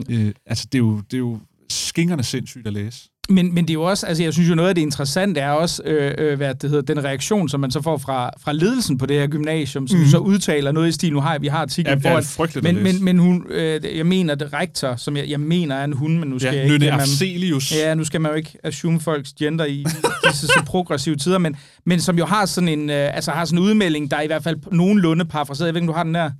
Øh, 0.09 0.33
altså, 0.45 0.65
det 0.71 0.75
er 0.75 0.79
jo, 0.79 0.97
det 0.97 1.13
er 1.13 1.17
jo 1.17 1.39
skingerne 1.69 2.23
sindssygt 2.23 2.67
at 2.67 2.73
læse. 2.73 3.09
Men, 3.29 3.53
men 3.53 3.63
det 3.63 3.69
er 3.69 3.73
jo 3.73 3.83
også, 3.83 4.05
altså 4.05 4.23
jeg 4.23 4.33
synes 4.33 4.49
jo 4.49 4.55
noget 4.55 4.69
af 4.69 4.75
det 4.75 4.81
interessante 4.81 5.39
er 5.39 5.51
også, 5.51 5.83
øh, 5.85 6.15
øh, 6.17 6.37
hvad 6.37 6.55
det 6.55 6.69
hedder, 6.69 6.93
den 6.93 7.03
reaktion, 7.03 7.49
som 7.49 7.59
man 7.59 7.71
så 7.71 7.81
får 7.81 7.97
fra, 7.97 8.31
fra 8.39 8.53
ledelsen 8.53 8.97
på 8.97 9.05
det 9.05 9.19
her 9.19 9.27
gymnasium, 9.27 9.87
som 9.87 9.99
mm. 9.99 10.05
så 10.05 10.17
udtaler 10.17 10.71
noget 10.71 10.89
i 10.89 10.91
stil, 10.91 11.13
nu 11.13 11.19
har 11.19 11.39
vi 11.39 11.47
har 11.47 11.61
artiklen 11.61 12.01
Ja, 12.03 12.19
foran, 12.19 12.63
men, 12.63 12.83
men, 12.83 13.03
men 13.03 13.19
hun, 13.19 13.45
øh, 13.49 13.97
jeg 13.97 14.05
mener, 14.05 14.35
det 14.35 14.53
rektor, 14.53 14.95
som 14.95 15.17
jeg, 15.17 15.29
jeg 15.29 15.39
mener 15.39 15.75
er 15.75 15.83
en 15.83 15.93
hun, 15.93 16.19
men 16.19 16.29
nu 16.29 16.39
skal 16.39 16.53
ja, 16.53 16.63
jeg 16.63 16.73
ikke... 16.73 16.85
Man- 16.85 16.99
Afzelius. 16.99 17.75
Ja, 17.75 17.95
nu 17.95 18.03
skal 18.03 18.21
man 18.21 18.31
jo 18.31 18.35
ikke 18.35 18.57
assume 18.63 18.99
folks 18.99 19.33
gender 19.33 19.65
i 19.65 19.85
disse 20.27 20.47
så 20.47 20.63
progressive 20.65 21.15
tider, 21.15 21.37
men, 21.37 21.55
men 21.85 21.99
som 21.99 22.17
jo 22.17 22.25
har 22.25 22.45
sådan 22.45 22.67
en, 22.67 22.89
øh, 22.89 23.15
altså 23.15 23.31
har 23.31 23.45
sådan 23.45 23.59
en 23.59 23.65
udmelding, 23.65 24.11
der 24.11 24.17
er 24.17 24.21
i 24.21 24.27
hvert 24.27 24.43
fald 24.43 24.57
nogenlunde 24.71 25.25
parafraseret. 25.25 25.67
Jeg 25.67 25.73
ved 25.73 25.81
ikke, 25.81 25.91
du 25.91 25.95
har 25.95 26.03
den 26.03 26.13
der? 26.13 26.31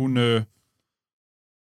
Hun, 0.00 0.16
øh, 0.16 0.42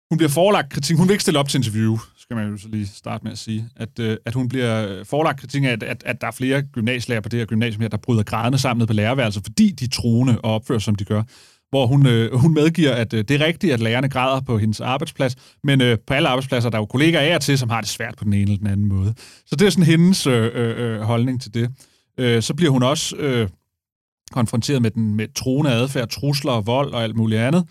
hun 0.10 0.18
bliver 0.18 0.30
forelagt 0.30 0.74
kritik. 0.74 0.98
Hun 0.98 1.08
vil 1.08 1.14
ikke 1.14 1.22
stille 1.22 1.40
op 1.40 1.50
til 1.50 1.58
interview, 1.58 1.98
skal 2.18 2.36
man 2.36 2.52
jo 2.52 2.58
så 2.58 2.68
lige 2.68 2.88
starte 2.88 3.24
med 3.24 3.32
at 3.32 3.38
sige. 3.38 3.70
At, 3.76 4.00
øh, 4.00 4.18
at 4.26 4.34
hun 4.34 4.50
bliver 4.50 4.88
øh, 4.88 5.06
forelagt 5.06 5.40
kritik 5.40 5.64
af, 5.64 5.70
at, 5.70 5.84
at, 5.84 6.04
at 6.06 6.22
der 6.22 6.28
er 6.28 6.32
flere 6.32 6.62
gymnasielærer 6.62 7.22
på 7.22 7.30
det 7.30 7.40
her 7.40 7.46
gymnasium 7.46 7.82
her, 7.82 7.90
der 7.90 7.98
bryder 7.98 8.24
grædende 8.24 8.58
sammen 8.58 8.88
på 8.88 8.94
lærerværelset, 8.94 9.44
fordi 9.44 9.72
de 9.72 9.86
er 9.86 9.90
troende 9.90 10.42
og 10.42 10.54
opfører 10.54 10.80
som 10.80 10.96
de 10.96 11.06
gør. 11.06 11.24
Hvor 11.70 11.88
hun, 11.88 12.06
øh, 12.06 12.34
hun 12.34 12.54
medgiver, 12.54 12.92
at 12.92 13.14
øh, 13.14 13.24
det 13.28 13.42
er 13.42 13.46
rigtigt, 13.46 13.74
at 13.74 13.80
lærerne 13.80 14.10
græder 14.10 14.42
på 14.42 14.58
hendes 14.58 14.82
arbejdsplads, 14.82 15.36
men 15.64 15.82
øh, 15.82 15.98
på 16.08 16.14
alle 16.14 16.30
arbejdspladser 16.30 16.70
der 16.70 16.78
er 16.78 16.82
jo 16.82 16.86
kollegaer 16.86 17.32
af 17.32 17.36
og 17.36 17.42
til, 17.42 17.58
som 17.58 17.70
har 17.70 17.82
det 17.82 17.90
svært 17.90 18.16
på 18.18 18.24
den 18.24 18.34
ene 18.34 18.42
eller 18.42 18.58
den 18.58 18.68
anden 18.68 18.88
måde. 18.88 19.14
Så 19.46 19.56
det 19.56 19.66
er 19.66 19.70
sådan 19.70 19.86
hendes 19.86 20.28
øh, 20.28 20.52
øh, 20.54 20.80
øh 20.80 21.02
holdning 21.02 21.42
til 21.42 21.54
det. 21.54 21.70
Øh, 22.18 22.42
så 22.42 22.54
bliver 22.54 22.72
hun 22.72 22.84
også 22.84 23.16
øh, 23.16 23.50
konfronteret 24.32 24.82
med 24.82 24.92
den 24.92 25.16
med 25.16 25.28
truende 25.34 25.72
adfærd, 25.72 26.10
trusler 26.10 26.52
og 26.52 26.68
vold 26.68 26.94
og 26.94 27.04
alt 27.04 27.16
muligt 27.16 27.42
andet. 27.42 27.66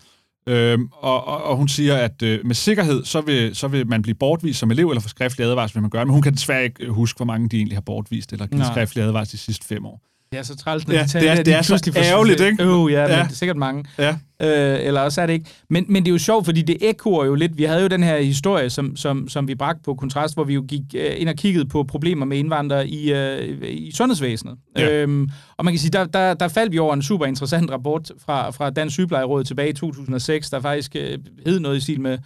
Øhm, 0.47 0.89
og, 0.91 1.27
og, 1.27 1.43
og 1.43 1.57
hun 1.57 1.67
siger, 1.67 1.95
at 1.95 2.21
øh, 2.21 2.39
med 2.45 2.55
sikkerhed, 2.55 3.05
så 3.05 3.21
vil, 3.21 3.55
så 3.55 3.67
vil 3.67 3.87
man 3.87 4.01
blive 4.01 4.15
bortvist 4.15 4.59
som 4.59 4.71
elev, 4.71 4.89
eller 4.89 5.01
få 5.01 5.09
skriftlig 5.09 5.47
advarsel, 5.47 5.75
vil 5.75 5.81
man 5.81 5.89
gøre. 5.89 6.05
Men 6.05 6.13
hun 6.13 6.21
kan 6.21 6.33
desværre 6.33 6.63
ikke 6.63 6.83
øh, 6.85 6.89
huske, 6.89 7.17
hvor 7.17 7.25
mange 7.25 7.49
de 7.49 7.57
egentlig 7.57 7.75
har 7.75 7.81
bortvist, 7.81 8.31
eller 8.31 8.47
givet 8.47 8.65
skriftlig 8.71 9.03
advarsel 9.03 9.31
de 9.31 9.37
sidste 9.37 9.65
fem 9.65 9.85
år. 9.85 10.01
Det 10.31 10.39
er 10.39 10.43
så 10.43 10.55
træls, 10.55 10.87
når 10.87 10.95
Ja, 10.95 11.03
de 11.03 11.07
tager 11.07 11.21
det 11.23 11.31
er- 11.31 11.35
det 11.35 11.45
de 11.45 11.51
er 11.51 11.61
så 11.61 11.91
ærgerligt, 11.97 12.41
ikke? 12.41 12.63
Øh, 12.63 12.69
ja, 12.69 12.73
men 12.75 12.91
Ja. 12.91 13.03
det 13.23 13.31
er 13.31 13.35
sikkert 13.35 13.57
mange. 13.57 13.85
Ja. 13.97 14.09
Øh, 14.41 14.85
eller 14.87 15.01
også 15.01 15.21
er 15.21 15.25
det 15.25 15.33
ikke. 15.33 15.45
Men, 15.69 15.85
men 15.89 16.03
det 16.03 16.09
er 16.09 16.13
jo 16.13 16.17
sjovt, 16.17 16.45
fordi 16.45 16.61
det 16.61 16.77
ekkoer 16.81 17.25
jo 17.25 17.35
lidt. 17.35 17.57
Vi 17.57 17.63
havde 17.63 17.81
jo 17.81 17.87
den 17.87 18.03
her 18.03 18.17
historie, 18.19 18.69
som, 18.69 18.95
som, 18.95 19.29
som 19.29 19.47
vi 19.47 19.55
bragte 19.55 19.81
på 19.85 19.93
kontrast, 19.95 20.33
hvor 20.35 20.43
vi 20.43 20.53
jo 20.53 20.65
gik 20.67 20.81
øh, 20.95 21.11
ind 21.17 21.29
og 21.29 21.35
kiggede 21.35 21.65
på 21.65 21.83
problemer 21.83 22.25
med 22.25 22.37
indvandrere 22.37 22.87
i, 22.87 23.13
øh, 23.13 23.57
i 23.69 23.91
sundhedsvæsenet. 23.95 24.55
Ja. 24.77 24.91
Øhm, 24.91 25.29
og 25.57 25.65
man 25.65 25.73
kan 25.73 25.79
sige, 25.79 25.91
der, 25.91 26.05
der, 26.05 26.33
der 26.33 26.47
faldt 26.47 26.71
vi 26.71 26.77
over 26.79 26.93
en 26.93 27.01
super 27.01 27.25
interessant 27.25 27.71
rapport 27.71 28.11
fra, 28.25 28.49
fra 28.49 28.69
Dansk 28.69 28.93
Sygeplejeråd 28.93 29.43
tilbage 29.43 29.69
i 29.69 29.73
2006, 29.73 30.49
der 30.49 30.59
faktisk 30.61 30.95
øh, 30.95 31.17
hed 31.45 31.59
noget 31.59 31.77
i 31.77 31.79
stil 31.79 32.01
med 32.01 32.17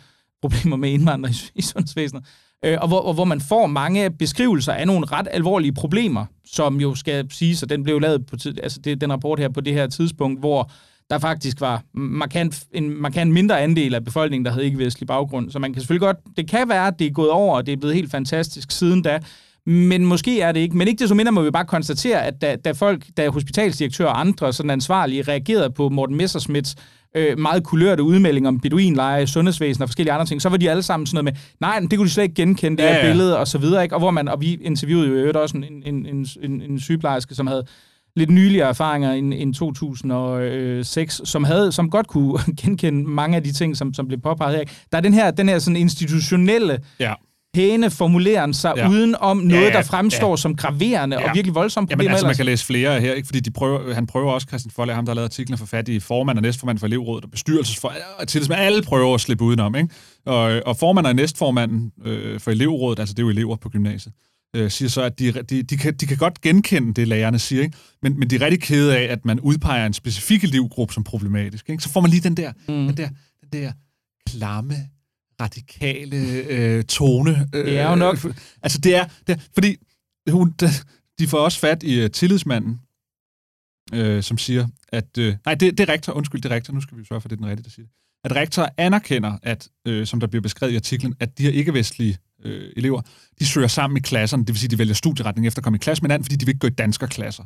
problemer 0.41 0.77
med 0.77 0.89
indvandrere 0.89 1.31
i, 1.31 1.51
i 1.59 1.61
sundhedsvæsenet. 1.61 2.23
Øh, 2.65 2.77
og, 2.81 2.87
hvor, 2.87 2.99
og 2.99 3.13
hvor 3.13 3.25
man 3.25 3.41
får 3.41 3.67
mange 3.67 4.11
beskrivelser 4.11 4.73
af 4.73 4.87
nogle 4.87 5.05
ret 5.05 5.27
alvorlige 5.31 5.73
problemer, 5.73 6.25
som 6.45 6.79
jo 6.81 6.95
skal 6.95 7.31
siges, 7.31 7.63
og 7.63 7.69
den 7.69 7.83
blev 7.83 7.99
lavet 7.99 8.25
på 8.25 8.37
tid, 8.37 8.59
altså 8.63 8.79
det, 8.79 9.01
den 9.01 9.11
rapport 9.11 9.39
her 9.39 9.49
på 9.49 9.61
det 9.61 9.73
her 9.73 9.87
tidspunkt, 9.87 10.39
hvor 10.39 10.71
der 11.09 11.19
faktisk 11.19 11.61
var 11.61 11.83
markant, 11.93 12.63
en 12.73 13.01
markant 13.01 13.31
mindre 13.31 13.61
andel 13.61 13.95
af 13.95 14.05
befolkningen, 14.05 14.45
der 14.45 14.51
havde 14.51 14.65
ikke-vestlig 14.65 15.07
baggrund. 15.07 15.51
Så 15.51 15.59
man 15.59 15.73
kan 15.73 15.81
selvfølgelig 15.81 16.01
godt, 16.01 16.17
det 16.37 16.49
kan 16.49 16.69
være, 16.69 16.87
at 16.87 16.99
det 16.99 17.07
er 17.07 17.11
gået 17.11 17.29
over, 17.29 17.55
og 17.55 17.65
det 17.65 17.71
er 17.71 17.77
blevet 17.77 17.95
helt 17.95 18.11
fantastisk 18.11 18.71
siden 18.71 19.01
da, 19.01 19.19
men 19.65 20.05
måske 20.05 20.41
er 20.41 20.51
det 20.51 20.59
ikke. 20.59 20.77
Men 20.77 20.87
ikke 20.87 20.99
desto 20.99 21.15
mindre 21.15 21.31
må 21.31 21.41
vi 21.41 21.51
bare 21.51 21.65
konstatere, 21.65 22.25
at 22.25 22.41
da, 22.41 22.55
da 22.55 22.71
folk, 22.71 23.05
da 23.17 23.29
hospitalsdirektører 23.29 24.09
og 24.09 24.19
andre 24.19 24.53
sådan 24.53 24.69
ansvarlige 24.69 25.23
reagerede 25.23 25.69
på 25.69 25.89
Morten 25.89 26.15
Messersmiths 26.15 26.75
øh, 27.15 27.39
meget 27.39 27.63
kulørte 27.63 28.03
udmelding 28.03 28.47
om 28.47 28.59
beduinleje, 28.59 29.27
sundhedsvæsen 29.27 29.83
og 29.83 29.89
forskellige 29.89 30.13
andre 30.13 30.25
ting, 30.25 30.41
så 30.41 30.49
var 30.49 30.57
de 30.57 30.69
alle 30.69 30.83
sammen 30.83 31.07
sådan 31.07 31.25
noget 31.25 31.33
med, 31.35 31.41
nej, 31.59 31.79
det 31.79 31.97
kunne 31.97 32.05
de 32.07 32.11
slet 32.13 32.23
ikke 32.23 32.35
genkende, 32.35 32.77
det 32.77 32.83
Ja, 32.83 32.93
her 32.93 32.99
ja. 32.99 33.11
billede 33.11 33.37
og 33.39 33.47
så 33.47 33.57
videre. 33.57 33.83
Ikke? 33.83 33.95
Og, 33.95 33.99
hvor 33.99 34.11
man, 34.11 34.27
og 34.27 34.41
vi 34.41 34.53
interviewede 34.61 35.07
jo 35.07 35.13
i 35.13 35.17
øvrigt 35.17 35.37
også 35.37 35.57
en, 35.57 35.63
en, 35.63 36.05
en, 36.05 36.27
en, 36.43 36.61
en 36.61 36.79
sygeplejerske, 36.79 37.35
som 37.35 37.47
havde 37.47 37.63
lidt 38.15 38.29
nyligere 38.29 38.69
erfaringer 38.69 39.11
end, 39.11 39.33
end 39.33 39.53
2006, 39.53 41.21
som 41.25 41.43
havde, 41.43 41.71
som 41.71 41.89
godt 41.89 42.07
kunne 42.07 42.39
genkende 42.61 43.09
mange 43.09 43.35
af 43.37 43.43
de 43.43 43.51
ting, 43.53 43.77
som, 43.77 43.93
som 43.93 44.07
blev 44.07 44.19
påpeget 44.21 44.55
her. 44.57 44.63
Der 44.91 44.97
er 44.97 45.01
den 45.01 45.13
her, 45.13 45.31
den 45.31 45.49
her 45.49 45.59
sådan 45.59 45.77
institutionelle, 45.77 46.79
Ja. 46.99 47.13
Pæne 47.53 47.91
formuleren 47.91 48.53
sig 48.53 48.73
Ja. 48.77 48.89
uden 48.89 49.15
om 49.19 49.37
noget, 49.37 49.63
Ja, 49.63 49.69
der 49.71 49.81
fremstår 49.81 50.29
ja. 50.29 50.35
som 50.35 50.55
graverende 50.55 51.19
ja. 51.19 51.29
Og 51.29 51.35
virkelig 51.35 51.55
voldsomme 51.55 51.87
Jamen 51.89 51.97
problemer 51.97 52.11
altså, 52.11 52.25
man 52.25 52.35
kan 52.35 52.45
læse 52.45 52.65
flere 52.65 53.01
her, 53.01 53.13
ikke? 53.13 53.25
fordi 53.25 53.39
de 53.39 53.51
prøver, 53.51 53.93
han 53.93 54.07
prøver 54.07 54.31
også, 54.31 54.47
Christian 54.47 54.71
Folle, 54.71 54.93
ham 54.93 55.05
der 55.05 55.11
har 55.11 55.15
lavet 55.15 55.25
artiklen 55.25 55.57
for 55.57 55.65
fat 55.65 55.87
i 55.87 55.99
formand 55.99 56.37
og 56.37 56.41
næstformand 56.41 56.77
for 56.79 56.87
elevrådet 56.87 57.25
og 57.25 57.31
bestyrelsesfor, 57.31 57.93
til 58.27 58.41
det, 58.41 58.51
alle 58.51 58.81
prøver 58.81 59.15
at 59.15 59.21
slippe 59.21 59.43
udenom. 59.43 59.75
Ikke? 59.75 59.89
Og, 60.25 60.61
og 60.65 60.77
formand 60.77 61.07
og 61.07 61.15
næstformanden 61.15 61.91
øh, 62.05 62.39
for 62.39 62.51
elevrådet, 62.51 62.99
altså 62.99 63.13
det 63.13 63.19
er 63.19 63.23
jo 63.23 63.29
elever 63.29 63.55
på 63.55 63.69
gymnasiet, 63.69 64.13
øh, 64.55 64.71
siger 64.71 64.89
så, 64.89 65.01
at 65.01 65.19
de, 65.19 65.31
de, 65.31 65.63
de, 65.63 65.77
kan, 65.77 65.93
de 65.93 66.05
kan 66.07 66.17
godt 66.17 66.41
genkende 66.41 66.93
det, 66.93 67.07
lærerne 67.07 67.39
siger, 67.39 67.63
ikke? 67.63 67.77
Men, 68.01 68.19
men 68.19 68.29
de 68.29 68.35
er 68.35 68.41
rigtig 68.41 68.61
kede 68.61 68.97
af, 68.97 69.03
at 69.03 69.25
man 69.25 69.39
udpeger 69.39 69.85
en 69.85 69.93
specifik 69.93 70.43
elevgruppe 70.43 70.93
som 70.93 71.03
problematisk. 71.03 71.69
Ikke? 71.69 71.83
Så 71.83 71.89
får 71.89 72.01
man 72.01 72.09
lige 72.11 72.21
den 72.21 72.37
der, 72.37 72.51
mm. 72.67 72.73
den 72.87 72.97
der, 72.97 73.09
den 73.41 73.61
der 73.61 73.71
klamme, 74.29 74.75
radikale 75.41 76.17
øh, 76.49 76.83
tone. 76.83 77.49
Øh, 77.55 77.65
Det 77.65 77.79
er 77.79 77.89
jo 77.89 77.95
nok. 77.95 78.17
Altså 78.61 78.77
det 78.77 78.95
er, 78.95 79.05
det 79.27 79.35
er 79.35 79.39
fordi 79.53 79.75
hun, 80.29 80.53
de, 80.59 80.67
de 81.19 81.27
får 81.27 81.37
også 81.37 81.59
fat 81.59 81.83
i 81.83 82.03
uh, 82.03 82.11
tillidsmanden, 82.11 82.79
øh, 83.93 84.23
som 84.23 84.37
siger, 84.37 84.67
at... 84.87 85.17
Øh, 85.17 85.35
nej, 85.45 85.55
det, 85.55 85.77
det 85.77 85.89
er 85.89 85.93
rektor, 85.93 86.13
undskyld, 86.13 86.41
det 86.41 86.51
er 86.51 86.55
rektor, 86.55 86.73
nu 86.73 86.81
skal 86.81 86.97
vi 86.97 87.05
sørge 87.05 87.21
for, 87.21 87.27
at 87.27 87.29
det 87.29 87.35
er 87.35 87.41
den 87.41 87.49
rigtige, 87.49 87.63
der 87.63 87.69
siger 87.69 87.85
det. 87.85 87.93
At 88.23 88.35
rektor 88.35 88.69
anerkender, 88.77 89.37
at, 89.43 89.67
øh, 89.87 90.07
som 90.07 90.19
der 90.19 90.27
bliver 90.27 90.41
beskrevet 90.41 90.73
i 90.73 90.75
artiklen, 90.75 91.15
at 91.19 91.37
de 91.37 91.43
her 91.43 91.51
ikke-vestlige 91.51 92.17
øh, 92.43 92.71
elever, 92.77 93.01
de 93.39 93.45
søger 93.45 93.67
sammen 93.67 93.97
i 93.97 93.99
klasserne, 93.99 94.45
det 94.45 94.53
vil 94.53 94.59
sige, 94.59 94.69
de 94.69 94.77
vælger 94.77 94.93
studieretning 94.93 95.47
efter 95.47 95.59
at 95.59 95.63
komme 95.63 95.75
i 95.75 95.79
klasse 95.79 96.03
med 96.03 96.09
hinanden, 96.09 96.25
fordi 96.25 96.35
de 96.35 96.45
vil 96.45 96.51
ikke 96.51 96.59
gå 96.59 96.67
i 96.67 96.69
danskerklasser. 96.69 97.43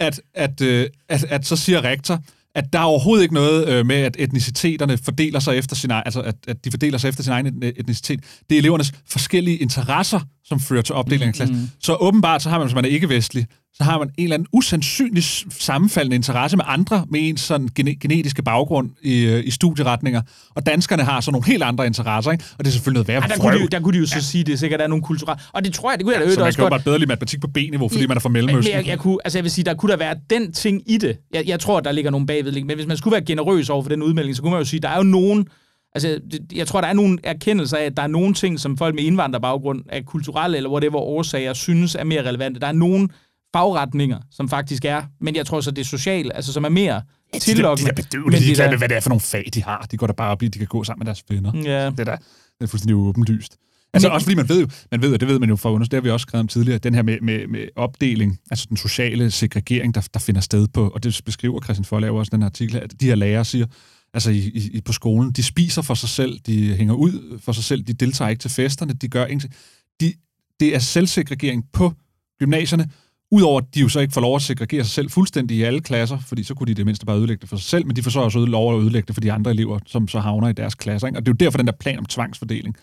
At, 0.00 0.20
at, 0.34 0.60
øh, 0.60 0.88
at, 1.08 1.24
at 1.24 1.46
så 1.46 1.56
siger 1.56 1.84
rektor, 1.84 2.22
at 2.54 2.72
der 2.72 2.78
er 2.78 2.82
overhovedet 2.82 3.22
ikke 3.22 3.34
noget 3.34 3.68
øh, 3.68 3.86
med, 3.86 3.96
at 3.96 4.16
etniciteterne 4.18 4.98
fordeler 4.98 5.40
sig 5.40 5.56
efter 5.56 5.76
sin 5.76 5.90
egen, 5.90 6.02
altså 6.06 6.20
at, 6.20 6.36
at 6.48 6.64
de 6.64 6.70
fordeler 6.70 6.98
sig 6.98 7.08
efter 7.08 7.22
sin 7.22 7.32
egen 7.32 7.62
etnicitet. 7.62 8.20
Det 8.50 8.56
er 8.56 8.60
elevernes 8.60 8.92
forskellige 9.06 9.56
interesser, 9.56 10.20
som 10.50 10.60
fører 10.60 10.82
til 10.82 10.94
opdelingen 10.94 11.28
af 11.28 11.34
klassen. 11.34 11.56
Mm. 11.56 11.68
Så 11.80 11.94
åbenbart, 12.00 12.42
så 12.42 12.48
har 12.50 12.58
man, 12.58 12.66
hvis 12.66 12.74
man 12.74 12.84
er 12.84 12.88
ikke-vestlig, 12.88 13.46
så 13.74 13.84
har 13.84 13.98
man 13.98 14.08
en 14.18 14.24
eller 14.24 14.34
anden 14.34 14.48
usandsynlig 14.52 15.24
sammenfaldende 15.50 16.14
interesse 16.16 16.56
med 16.56 16.64
andre 16.68 17.06
med 17.10 17.20
ens 17.28 17.40
sådan 17.40 17.68
gene- 17.80 17.94
genetiske 18.00 18.42
baggrund 18.42 18.90
i, 19.02 19.22
øh, 19.24 19.46
i 19.46 19.50
studieretninger. 19.50 20.22
Og 20.56 20.66
danskerne 20.66 21.02
har 21.02 21.20
så 21.20 21.30
nogle 21.30 21.46
helt 21.46 21.62
andre 21.62 21.86
interesser, 21.86 22.32
ikke? 22.32 22.44
Og 22.58 22.64
det 22.64 22.70
er 22.70 22.72
selvfølgelig 22.72 22.96
noget 22.96 23.08
værre 23.08 23.20
Ej, 23.20 23.26
der, 23.26 23.36
kunne 23.42 23.56
de, 23.56 23.60
jo- 23.62 23.66
der 23.66 23.80
kunne 23.80 23.94
de 23.94 23.98
jo 23.98 24.06
så 24.06 24.14
ja. 24.14 24.20
sige, 24.20 24.44
det 24.44 24.58
sikkert 24.58 24.80
er 24.80 24.86
nogle 24.86 25.04
kulturelle... 25.04 25.42
Og 25.52 25.64
det 25.64 25.74
tror 25.74 25.90
jeg, 25.90 25.98
det 25.98 26.04
kunne 26.04 26.12
jeg 26.14 26.20
da 26.20 26.24
så 26.24 26.26
øvrigt 26.26 26.38
man 26.40 26.46
også 26.46 26.56
kan 26.56 26.62
jo 26.62 26.64
godt... 26.64 26.70
bare 26.70 26.84
bedre 26.84 26.98
lide 26.98 27.08
matematik 27.08 27.40
på 27.40 27.46
B-niveau, 27.48 27.88
fordi 27.88 28.04
I- 28.04 28.06
man 28.06 28.16
er 28.16 28.20
fra 28.20 28.28
Men 28.28 28.32
Mellemøsten. 28.32 28.74
jeg, 28.74 28.86
jeg, 28.86 28.98
kunne, 28.98 29.18
altså 29.24 29.38
jeg 29.38 29.44
vil 29.44 29.50
sige, 29.50 29.64
der 29.64 29.74
kunne 29.74 29.90
der 29.92 29.98
være 29.98 30.14
den 30.30 30.52
ting 30.52 30.82
i 30.86 30.98
det. 30.98 31.16
Jeg, 31.34 31.44
jeg 31.46 31.60
tror, 31.60 31.80
der 31.80 31.92
ligger 31.92 32.10
nogle 32.10 32.26
bagvedliggende. 32.26 32.66
Men 32.66 32.76
hvis 32.76 32.86
man 32.88 32.96
skulle 32.96 33.12
være 33.12 33.24
generøs 33.24 33.70
over 33.70 33.82
for 33.82 33.88
den 33.90 34.02
udmelding, 34.02 34.36
så 34.36 34.42
kunne 34.42 34.50
man 34.52 34.60
jo 34.60 34.64
sige, 34.64 34.80
der 34.80 34.88
er 34.88 34.96
jo 34.96 35.02
nogen... 35.02 35.46
Altså, 35.94 36.20
det- 36.30 36.52
jeg 36.54 36.66
tror, 36.66 36.80
der 36.80 36.88
er 36.88 36.92
nogle 36.92 37.18
erkendelser 37.22 37.76
af, 37.76 37.82
at 37.84 37.96
der 37.96 38.02
er 38.02 38.06
nogle 38.06 38.34
ting, 38.34 38.60
som 38.60 38.76
folk 38.76 38.94
med 38.94 39.04
indvandrerbaggrund 39.04 39.82
af 39.88 40.04
kulturelle 40.06 40.56
eller 40.56 40.70
whatever 40.70 40.96
årsager 40.98 41.52
synes 41.52 41.94
er 41.94 42.04
mere 42.04 42.28
relevante. 42.28 42.60
Der 42.60 42.66
er 42.66 42.72
nogle 42.72 43.08
fagretninger, 43.56 44.18
som 44.30 44.48
faktisk 44.48 44.84
er, 44.84 45.02
men 45.20 45.36
jeg 45.36 45.46
tror 45.46 45.60
så, 45.60 45.70
det 45.70 45.80
er 45.80 45.84
socialt, 45.84 46.32
altså 46.34 46.52
som 46.52 46.64
er 46.64 46.68
mere 46.68 47.02
tillokkende. 47.40 47.90
De 47.90 47.96
der 47.96 48.02
de 48.02 48.16
er 48.26 48.30
det 48.30 48.40
ligeglade 48.40 48.66
der- 48.66 48.70
med, 48.70 48.78
hvad 48.78 48.88
det 48.88 48.96
er 48.96 49.00
for 49.00 49.08
nogle 49.10 49.20
fag, 49.20 49.44
de 49.54 49.62
har. 49.62 49.86
De 49.90 49.96
går 49.96 50.06
der 50.06 50.14
bare 50.14 50.30
op 50.30 50.42
i, 50.42 50.48
de 50.48 50.58
kan 50.58 50.66
gå 50.68 50.84
sammen 50.84 51.00
med 51.00 51.06
deres 51.06 51.24
venner. 51.30 51.52
Ja. 51.54 51.90
Det 51.90 52.00
er 52.00 52.04
da 52.04 52.10
det 52.58 52.66
er 52.66 52.66
fuldstændig 52.66 52.96
åbenlyst. 52.96 53.56
Altså 53.94 54.08
Men- 54.08 54.14
også 54.14 54.24
fordi 54.24 54.36
man 54.36 54.48
ved 54.48 54.60
jo, 54.60 54.68
man 54.90 55.02
ved, 55.02 55.12
og 55.14 55.20
det 55.20 55.28
ved 55.28 55.38
man 55.38 55.48
jo 55.48 55.56
fra 55.56 55.70
undersøgelser, 55.72 55.90
det 55.90 55.96
har 55.96 56.08
vi 56.08 56.10
også 56.10 56.22
skrevet 56.24 56.40
om 56.40 56.48
tidligere, 56.48 56.78
den 56.78 56.94
her 56.94 57.02
med, 57.02 57.18
med, 57.22 57.46
med 57.46 57.68
opdeling, 57.76 58.38
altså 58.50 58.66
den 58.68 58.76
sociale 58.76 59.30
segregering, 59.30 59.94
der, 59.94 60.08
der 60.14 60.20
finder 60.20 60.40
sted 60.40 60.68
på, 60.74 60.88
og 60.88 61.04
det 61.04 61.20
beskriver 61.24 61.60
Christian 61.60 61.84
Forlager 61.84 62.12
også 62.12 62.30
i 62.30 62.34
den 62.34 62.42
her 62.42 62.46
artikel, 62.48 62.76
at 62.76 63.00
de 63.00 63.06
her 63.06 63.14
lærere 63.14 63.44
siger, 63.44 63.66
altså 64.14 64.30
i, 64.30 64.70
i, 64.72 64.80
på 64.80 64.92
skolen, 64.92 65.32
de 65.32 65.42
spiser 65.42 65.82
for 65.82 65.94
sig 65.94 66.08
selv, 66.08 66.38
de 66.38 66.74
hænger 66.74 66.94
ud 66.94 67.38
for 67.38 67.52
sig 67.52 67.64
selv, 67.64 67.82
de 67.82 67.92
deltager 67.92 68.28
ikke 68.28 68.40
til 68.40 68.50
festerne, 68.50 68.92
de 68.92 69.08
gør 69.08 69.24
ingenting. 69.24 69.54
De, 70.00 70.12
det 70.60 70.74
er 70.74 70.78
selvsegregering 70.78 71.64
på 71.72 71.92
gymnasierne, 72.38 72.90
Udover 73.32 73.60
at 73.60 73.74
de 73.74 73.80
jo 73.80 73.88
så 73.88 74.00
ikke 74.00 74.12
får 74.12 74.20
lov 74.20 74.36
at 74.36 74.42
segregere 74.42 74.84
sig 74.84 74.90
selv 74.90 75.10
fuldstændig 75.10 75.56
i 75.56 75.62
alle 75.62 75.80
klasser, 75.80 76.18
fordi 76.18 76.42
så 76.42 76.54
kunne 76.54 76.66
de 76.66 76.74
det 76.74 76.86
mindste 76.86 77.06
bare 77.06 77.16
ødelægge 77.16 77.40
det 77.40 77.48
for 77.48 77.56
sig 77.56 77.66
selv, 77.66 77.86
men 77.86 77.96
de 77.96 78.02
får 78.02 78.10
så 78.10 78.20
også 78.20 78.38
lov 78.46 78.74
at 78.74 78.82
ødelægge 78.82 79.06
det 79.06 79.14
for 79.16 79.20
de 79.20 79.32
andre 79.32 79.50
elever, 79.50 79.78
som 79.86 80.08
så 80.08 80.20
havner 80.20 80.48
i 80.48 80.52
deres 80.52 80.74
klasser. 80.74 81.06
Ikke? 81.06 81.18
Og 81.18 81.26
det 81.26 81.32
er 81.32 81.34
jo 81.34 81.44
derfor, 81.44 81.58
den 81.58 81.66
der 81.66 81.72
plan 81.72 81.98
om 81.98 82.04
tvangsfordeling 82.04 82.76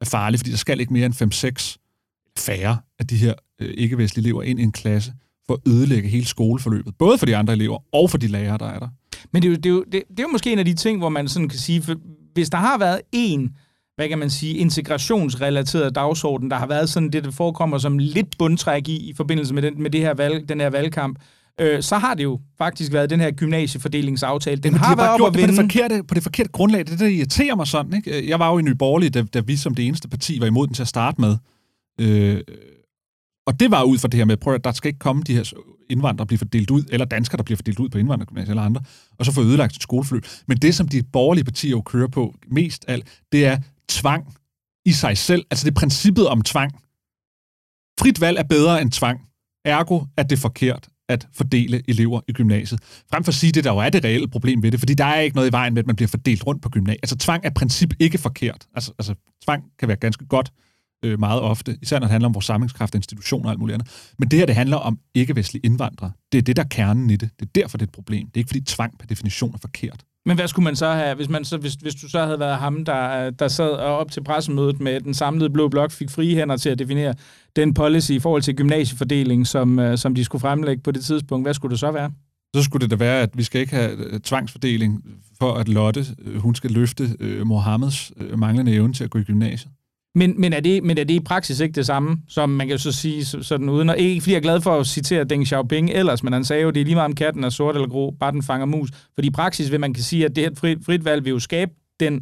er 0.00 0.04
farlig, 0.04 0.40
fordi 0.40 0.50
der 0.50 0.56
skal 0.56 0.80
ikke 0.80 0.92
mere 0.92 1.06
end 1.06 1.14
5-6 1.14 1.76
færre 2.38 2.78
af 2.98 3.06
de 3.06 3.16
her 3.16 3.34
øh, 3.60 3.74
ikke-vestlige 3.76 4.24
elever 4.24 4.42
ind 4.42 4.60
i 4.60 4.62
en 4.62 4.72
klasse 4.72 5.12
for 5.46 5.54
at 5.54 5.60
ødelægge 5.66 6.08
hele 6.08 6.26
skoleforløbet, 6.26 6.94
både 6.98 7.18
for 7.18 7.26
de 7.26 7.36
andre 7.36 7.52
elever 7.52 7.78
og 7.92 8.10
for 8.10 8.18
de 8.18 8.26
lærere, 8.26 8.58
der 8.58 8.66
er 8.66 8.78
der. 8.78 8.88
Men 9.32 9.42
det 9.42 9.48
er, 9.48 9.50
jo, 9.50 9.56
det, 9.56 9.66
er 9.66 9.70
jo, 9.70 9.84
det, 9.92 10.02
det 10.10 10.18
er 10.18 10.22
jo 10.22 10.28
måske 10.28 10.52
en 10.52 10.58
af 10.58 10.64
de 10.64 10.74
ting, 10.74 10.98
hvor 10.98 11.08
man 11.08 11.28
sådan 11.28 11.48
kan 11.48 11.58
sige, 11.58 11.82
for 11.82 11.94
hvis 12.34 12.50
der 12.50 12.58
har 12.58 12.78
været 12.78 13.00
en, 13.12 13.50
hvad 13.96 14.08
kan 14.08 14.18
man 14.18 14.30
sige, 14.30 14.56
integrationsrelateret 14.56 15.94
dagsorden, 15.94 16.50
der 16.50 16.56
har 16.56 16.66
været 16.66 16.88
sådan 16.88 17.10
det, 17.10 17.24
der 17.24 17.30
forekommer 17.30 17.78
som 17.78 17.98
lidt 17.98 18.38
bundtræk 18.38 18.88
i, 18.88 19.10
i 19.10 19.14
forbindelse 19.14 19.54
med, 19.54 19.62
den, 19.62 19.82
med 19.82 19.90
det 19.90 20.00
her 20.00 20.14
valg, 20.14 20.48
den 20.48 20.60
her 20.60 20.70
valgkamp, 20.70 21.18
øh, 21.60 21.82
så 21.82 21.98
har 21.98 22.14
det 22.14 22.24
jo 22.24 22.40
faktisk 22.58 22.92
været 22.92 23.10
den 23.10 23.20
her 23.20 23.30
gymnasiefordelingsaftale. 23.30 24.56
Den 24.56 24.64
Jamen, 24.64 24.80
har 24.80 24.94
de 24.94 25.00
har 25.00 25.06
været 25.06 25.18
gjort 25.18 25.34
det 25.34 25.40
på 25.40 25.46
det, 25.46 25.56
forkerte, 25.56 26.04
på 26.08 26.14
det 26.14 26.22
forkerte 26.22 26.50
grundlag. 26.50 26.80
Det 26.80 26.88
det, 26.88 26.98
der 27.00 27.06
irriterer 27.06 27.56
mig 27.56 27.66
sådan. 27.66 27.94
Ikke? 27.94 28.28
Jeg 28.28 28.38
var 28.38 28.52
jo 28.52 28.58
i 28.58 28.62
Nye 28.62 28.74
Borgerlige, 28.74 29.10
da, 29.10 29.22
da 29.22 29.40
vi 29.40 29.56
som 29.56 29.74
det 29.74 29.86
eneste 29.86 30.08
parti 30.08 30.40
var 30.40 30.46
imod 30.46 30.66
den 30.66 30.74
til 30.74 30.82
at 30.82 30.88
starte 30.88 31.20
med. 31.20 31.36
Øh, 32.00 32.40
og 33.46 33.60
det 33.60 33.70
var 33.70 33.82
ud 33.82 33.98
fra 33.98 34.08
det 34.08 34.18
her 34.18 34.24
med, 34.24 34.36
prøv 34.36 34.54
at 34.54 34.64
der 34.64 34.72
skal 34.72 34.88
ikke 34.88 34.98
komme 34.98 35.22
de 35.22 35.34
her 35.34 35.52
indvandrere 35.90 36.26
bliver 36.26 36.38
fordelt 36.38 36.70
ud, 36.70 36.84
eller 36.92 37.04
danskere, 37.04 37.36
der 37.36 37.42
bliver 37.42 37.56
fordelt 37.56 37.78
ud 37.78 37.88
på 37.88 37.98
indvandrergymnasier 37.98 38.50
eller 38.50 38.62
andre, 38.62 38.82
og 39.18 39.24
så 39.24 39.32
få 39.32 39.42
ødelagt 39.42 39.72
sit 39.72 39.82
skoleforløb. 39.82 40.26
Men 40.46 40.56
det, 40.56 40.74
som 40.74 40.88
de 40.88 41.02
borgerlige 41.02 41.44
partier 41.44 41.70
jo 41.70 41.80
kører 41.80 42.08
på 42.08 42.34
mest 42.46 42.84
alt, 42.88 43.22
det 43.32 43.46
er 43.46 43.58
tvang 43.88 44.34
i 44.84 44.92
sig 44.92 45.18
selv. 45.18 45.44
Altså 45.50 45.64
det 45.64 45.70
er 45.70 45.80
princippet 45.80 46.28
om 46.28 46.42
tvang. 46.42 46.72
Frit 48.00 48.20
valg 48.20 48.38
er 48.38 48.42
bedre 48.42 48.82
end 48.82 48.90
tvang. 48.90 49.20
Ergo 49.64 50.04
er 50.16 50.22
det 50.22 50.38
forkert 50.38 50.88
at 51.08 51.28
fordele 51.32 51.82
elever 51.88 52.20
i 52.28 52.32
gymnasiet. 52.32 52.80
Frem 53.10 53.24
for 53.24 53.30
at 53.30 53.34
sige 53.34 53.52
det, 53.52 53.64
der 53.64 53.72
jo 53.72 53.78
er 53.78 53.90
det 53.90 54.04
reelle 54.04 54.28
problem 54.28 54.62
ved 54.62 54.72
det, 54.72 54.80
fordi 54.80 54.94
der 54.94 55.04
er 55.04 55.20
ikke 55.20 55.36
noget 55.36 55.48
i 55.48 55.52
vejen 55.52 55.74
med, 55.74 55.82
at 55.82 55.86
man 55.86 55.96
bliver 55.96 56.08
fordelt 56.08 56.46
rundt 56.46 56.62
på 56.62 56.68
gymnasiet. 56.68 57.00
Altså 57.02 57.16
tvang 57.16 57.44
er 57.44 57.50
princip 57.50 57.92
ikke 57.98 58.18
forkert. 58.18 58.66
Altså, 58.74 58.92
altså 58.98 59.14
tvang 59.44 59.64
kan 59.78 59.88
være 59.88 59.96
ganske 59.96 60.26
godt 60.26 60.52
øh, 61.02 61.20
meget 61.20 61.40
ofte, 61.40 61.78
især 61.82 61.98
når 61.98 62.06
det 62.06 62.10
handler 62.10 62.28
om 62.28 62.34
vores 62.34 62.46
samlingskraft, 62.46 62.94
institutioner 62.94 63.46
og 63.46 63.50
alt 63.50 63.60
muligt 63.60 63.74
andet. 63.74 63.88
Men 64.18 64.28
det 64.28 64.38
her, 64.38 64.46
det 64.46 64.54
handler 64.54 64.76
om 64.76 64.98
ikke-vestlige 65.14 65.66
indvandrere. 65.66 66.12
Det 66.32 66.38
er 66.38 66.42
det, 66.42 66.56
der 66.56 66.62
er 66.62 66.68
kernen 66.68 67.10
i 67.10 67.16
det. 67.16 67.30
Det 67.40 67.46
er 67.46 67.50
derfor, 67.60 67.78
det 67.78 67.84
er 67.84 67.88
et 67.88 67.92
problem. 67.92 68.26
Det 68.26 68.36
er 68.36 68.38
ikke, 68.38 68.48
fordi 68.48 68.60
tvang 68.60 68.98
per 68.98 69.06
definition 69.06 69.54
er 69.54 69.58
forkert. 69.58 70.04
Men 70.26 70.36
hvad 70.36 70.48
skulle 70.48 70.64
man 70.64 70.76
så 70.76 70.92
have, 70.92 71.14
hvis, 71.14 71.28
man 71.28 71.44
så, 71.44 71.56
hvis, 71.56 71.74
hvis 71.74 71.94
du 71.94 72.08
så 72.08 72.24
havde 72.24 72.40
været 72.40 72.58
ham, 72.58 72.84
der, 72.84 73.30
der 73.30 73.48
sad 73.48 73.70
op 73.70 74.10
til 74.10 74.24
pressemødet 74.24 74.80
med 74.80 75.00
den 75.00 75.14
samlede 75.14 75.50
blå 75.50 75.68
blok, 75.68 75.90
fik 75.90 76.10
frie 76.10 76.34
hænder 76.34 76.56
til 76.56 76.70
at 76.70 76.78
definere 76.78 77.14
den 77.56 77.74
policy 77.74 78.10
i 78.10 78.18
forhold 78.18 78.42
til 78.42 78.56
gymnasiefordeling, 78.56 79.46
som, 79.46 79.78
øh, 79.78 79.98
som 79.98 80.14
de 80.14 80.24
skulle 80.24 80.40
fremlægge 80.40 80.82
på 80.82 80.90
det 80.90 81.04
tidspunkt. 81.04 81.44
Hvad 81.44 81.54
skulle 81.54 81.70
det 81.70 81.80
så 81.80 81.90
være? 81.90 82.10
Så 82.56 82.62
skulle 82.62 82.82
det 82.82 82.90
da 82.90 82.96
være, 82.96 83.20
at 83.20 83.30
vi 83.34 83.42
skal 83.42 83.60
ikke 83.60 83.74
have 83.74 83.92
øh, 83.96 84.20
tvangsfordeling 84.20 85.04
for, 85.38 85.54
at 85.54 85.68
Lotte, 85.68 86.06
øh, 86.24 86.36
hun 86.36 86.54
skal 86.54 86.70
løfte 86.70 87.16
øh, 87.20 87.46
Mohammeds 87.46 88.12
øh, 88.16 88.38
manglende 88.38 88.72
evne 88.72 88.92
til 88.92 89.04
at 89.04 89.10
gå 89.10 89.18
i 89.18 89.22
gymnasiet. 89.22 89.72
Men, 90.14 90.40
men, 90.40 90.52
er 90.52 90.60
det, 90.60 90.84
men 90.84 90.98
er 90.98 91.04
det 91.04 91.14
i 91.14 91.20
praksis 91.20 91.60
ikke 91.60 91.74
det 91.74 91.86
samme, 91.86 92.16
som 92.28 92.50
man 92.50 92.66
kan 92.66 92.74
jo 92.74 92.78
så 92.78 92.92
sige 92.92 93.24
så- 93.24 93.42
sådan 93.42 93.68
uden, 93.68 93.88
og 93.88 93.98
ikke 93.98 94.20
fordi 94.20 94.32
jeg 94.32 94.38
er 94.38 94.42
glad 94.42 94.60
for 94.60 94.80
at 94.80 94.86
citere 94.86 95.24
Deng 95.24 95.46
Xiaoping 95.46 95.90
ellers, 95.90 96.22
men 96.22 96.32
han 96.32 96.44
sagde 96.44 96.62
jo, 96.62 96.70
det 96.70 96.80
er 96.80 96.84
lige 96.84 96.94
meget 96.94 97.08
om 97.08 97.14
katten 97.14 97.44
er 97.44 97.50
sort 97.50 97.74
eller 97.74 97.88
grå, 97.88 98.14
bare 98.20 98.32
den 98.32 98.42
fanger 98.42 98.66
mus. 98.66 98.88
Fordi 99.14 99.28
i 99.28 99.30
praksis 99.30 99.70
vil 99.70 99.80
man 99.80 99.94
kan 99.94 100.02
sige, 100.02 100.24
at 100.24 100.36
det 100.36 100.44
her 100.44 100.50
frit, 100.58 100.78
frit 100.86 101.04
valg 101.04 101.24
vil 101.24 101.30
jo 101.30 101.38
skabe 101.38 101.70
den, 102.00 102.20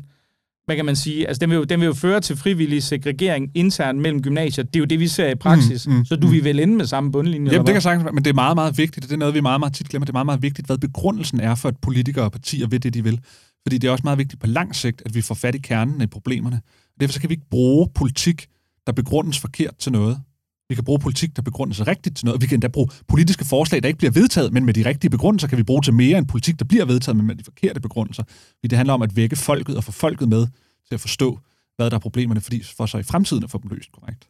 hvad 0.66 0.76
kan 0.76 0.84
man 0.84 0.96
sige, 0.96 1.28
altså 1.28 1.40
den 1.40 1.50
vil, 1.50 1.56
jo, 1.56 1.64
den 1.64 1.80
vil 1.80 1.86
jo 1.86 1.92
føre 1.94 2.20
til 2.20 2.36
frivillig 2.36 2.82
segregering 2.82 3.50
internt 3.54 3.98
mellem 3.98 4.22
gymnasier. 4.22 4.64
Det 4.64 4.76
er 4.76 4.80
jo 4.80 4.84
det, 4.84 5.00
vi 5.00 5.08
ser 5.08 5.28
i 5.28 5.34
praksis. 5.34 5.86
Mm, 5.86 5.94
mm, 5.94 6.04
så 6.04 6.16
du 6.16 6.26
mm. 6.26 6.32
vil 6.32 6.44
vel 6.44 6.60
ende 6.60 6.76
med 6.76 6.86
samme 6.86 7.12
bundlinje? 7.12 7.52
Jamen, 7.52 7.66
det 7.66 7.74
kan 7.74 7.82
sagtens 7.82 8.10
men 8.14 8.24
det 8.24 8.30
er 8.30 8.34
meget, 8.34 8.56
meget 8.56 8.78
vigtigt, 8.78 9.04
og 9.04 9.08
det 9.08 9.14
er 9.14 9.18
noget, 9.18 9.34
vi 9.34 9.40
meget, 9.40 9.60
meget 9.60 9.74
tit 9.74 9.88
glemmer. 9.88 10.04
Det 10.04 10.10
er 10.10 10.14
meget, 10.14 10.26
meget 10.26 10.42
vigtigt, 10.42 10.66
hvad 10.66 10.78
begrundelsen 10.78 11.40
er 11.40 11.54
for, 11.54 11.68
at 11.68 11.76
politikere 11.82 12.24
og 12.24 12.32
partier 12.32 12.66
ved 12.66 12.80
det, 12.80 12.94
de 12.94 13.04
vil. 13.04 13.20
Fordi 13.62 13.78
det 13.78 13.88
er 13.88 13.92
også 13.92 14.04
meget 14.04 14.18
vigtigt 14.18 14.40
på 14.40 14.46
lang 14.46 14.76
sigt, 14.76 15.02
at 15.06 15.14
vi 15.14 15.20
får 15.20 15.34
fat 15.34 15.54
i 15.54 15.58
kernen 15.58 16.00
af 16.00 16.10
problemerne. 16.10 16.60
Derfor 17.00 17.12
så 17.12 17.20
kan 17.20 17.28
vi 17.28 17.34
ikke 17.34 17.50
bruge 17.50 17.88
politik, 17.94 18.46
der 18.86 18.92
begrundes 18.92 19.38
forkert 19.38 19.76
til 19.76 19.92
noget. 19.92 20.20
Vi 20.68 20.74
kan 20.74 20.84
bruge 20.84 20.98
politik, 20.98 21.36
der 21.36 21.42
begrundes 21.42 21.86
rigtigt 21.86 22.16
til 22.16 22.26
noget. 22.26 22.42
Vi 22.42 22.46
kan 22.46 22.56
endda 22.56 22.68
bruge 22.68 22.88
politiske 23.08 23.44
forslag, 23.44 23.82
der 23.82 23.88
ikke 23.88 23.98
bliver 23.98 24.10
vedtaget, 24.10 24.52
men 24.52 24.64
med 24.64 24.74
de 24.74 24.84
rigtige 24.84 25.10
begrundelser 25.10 25.48
kan 25.48 25.58
vi 25.58 25.62
bruge 25.62 25.82
til 25.82 25.94
mere 25.94 26.18
end 26.18 26.26
politik, 26.26 26.58
der 26.58 26.64
bliver 26.64 26.84
vedtaget, 26.84 27.16
men 27.16 27.26
med 27.26 27.34
de 27.34 27.44
forkerte 27.44 27.80
begrundelser. 27.80 28.22
Fordi 28.28 28.68
det 28.68 28.76
handler 28.76 28.94
om 28.94 29.02
at 29.02 29.16
vække 29.16 29.36
folket 29.36 29.76
og 29.76 29.84
få 29.84 29.92
folket 29.92 30.28
med 30.28 30.46
til 30.88 30.94
at 30.94 31.00
forstå, 31.00 31.38
hvad 31.76 31.90
der 31.90 31.96
er 31.96 32.00
problemerne, 32.00 32.40
fordi 32.40 32.62
for 32.62 32.86
så 32.86 32.98
i 32.98 33.02
fremtiden 33.02 33.44
at 33.44 33.50
få 33.50 33.58
dem 33.62 33.70
løst 33.70 33.92
korrekt. 33.92 34.28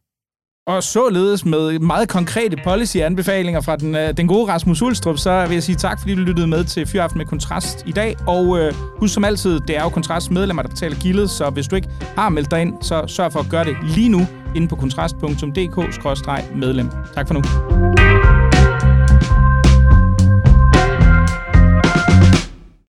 Og 0.71 0.83
således 0.83 1.45
med 1.45 1.79
meget 1.79 2.09
konkrete 2.09 2.57
policy-anbefalinger 2.65 3.61
fra 3.61 3.77
den, 3.77 3.95
øh, 3.95 4.17
den 4.17 4.29
gode 4.29 4.53
Rasmus 4.53 4.83
Ulstrup, 4.83 5.19
så 5.19 5.47
vil 5.47 5.55
jeg 5.55 5.63
sige 5.63 5.77
tak, 5.77 6.01
fordi 6.01 6.15
du 6.15 6.21
lyttede 6.21 6.47
med 6.47 6.65
til 6.65 6.87
Fyraften 6.87 7.19
med 7.19 7.27
Kontrast 7.27 7.83
i 7.87 7.93
dag. 7.93 8.17
Og 8.27 8.59
øh, 8.59 8.75
husk 8.99 9.15
som 9.15 9.25
altid, 9.25 9.61
det 9.61 9.77
er 9.77 9.83
jo 9.83 9.89
Kontrast 9.89 10.31
medlemmer, 10.31 10.63
der 10.63 10.69
betaler 10.69 10.97
gildet, 10.97 11.31
så 11.31 11.51
hvis 11.51 11.69
du 11.69 11.77
ikke 11.77 11.89
har 12.17 12.29
meldt 12.29 12.51
dig 12.51 12.61
ind, 12.61 12.75
så 12.81 13.05
sørg 13.07 13.33
for 13.33 13.41
at 13.41 13.47
gøre 13.51 13.65
det 13.65 13.77
lige 13.95 14.09
nu 14.09 14.27
inde 14.57 14.69
på 14.69 14.77
kontrast.dk-medlem. 14.77 16.91
Tak 17.15 17.27
for 17.27 17.35
nu. 17.35 17.41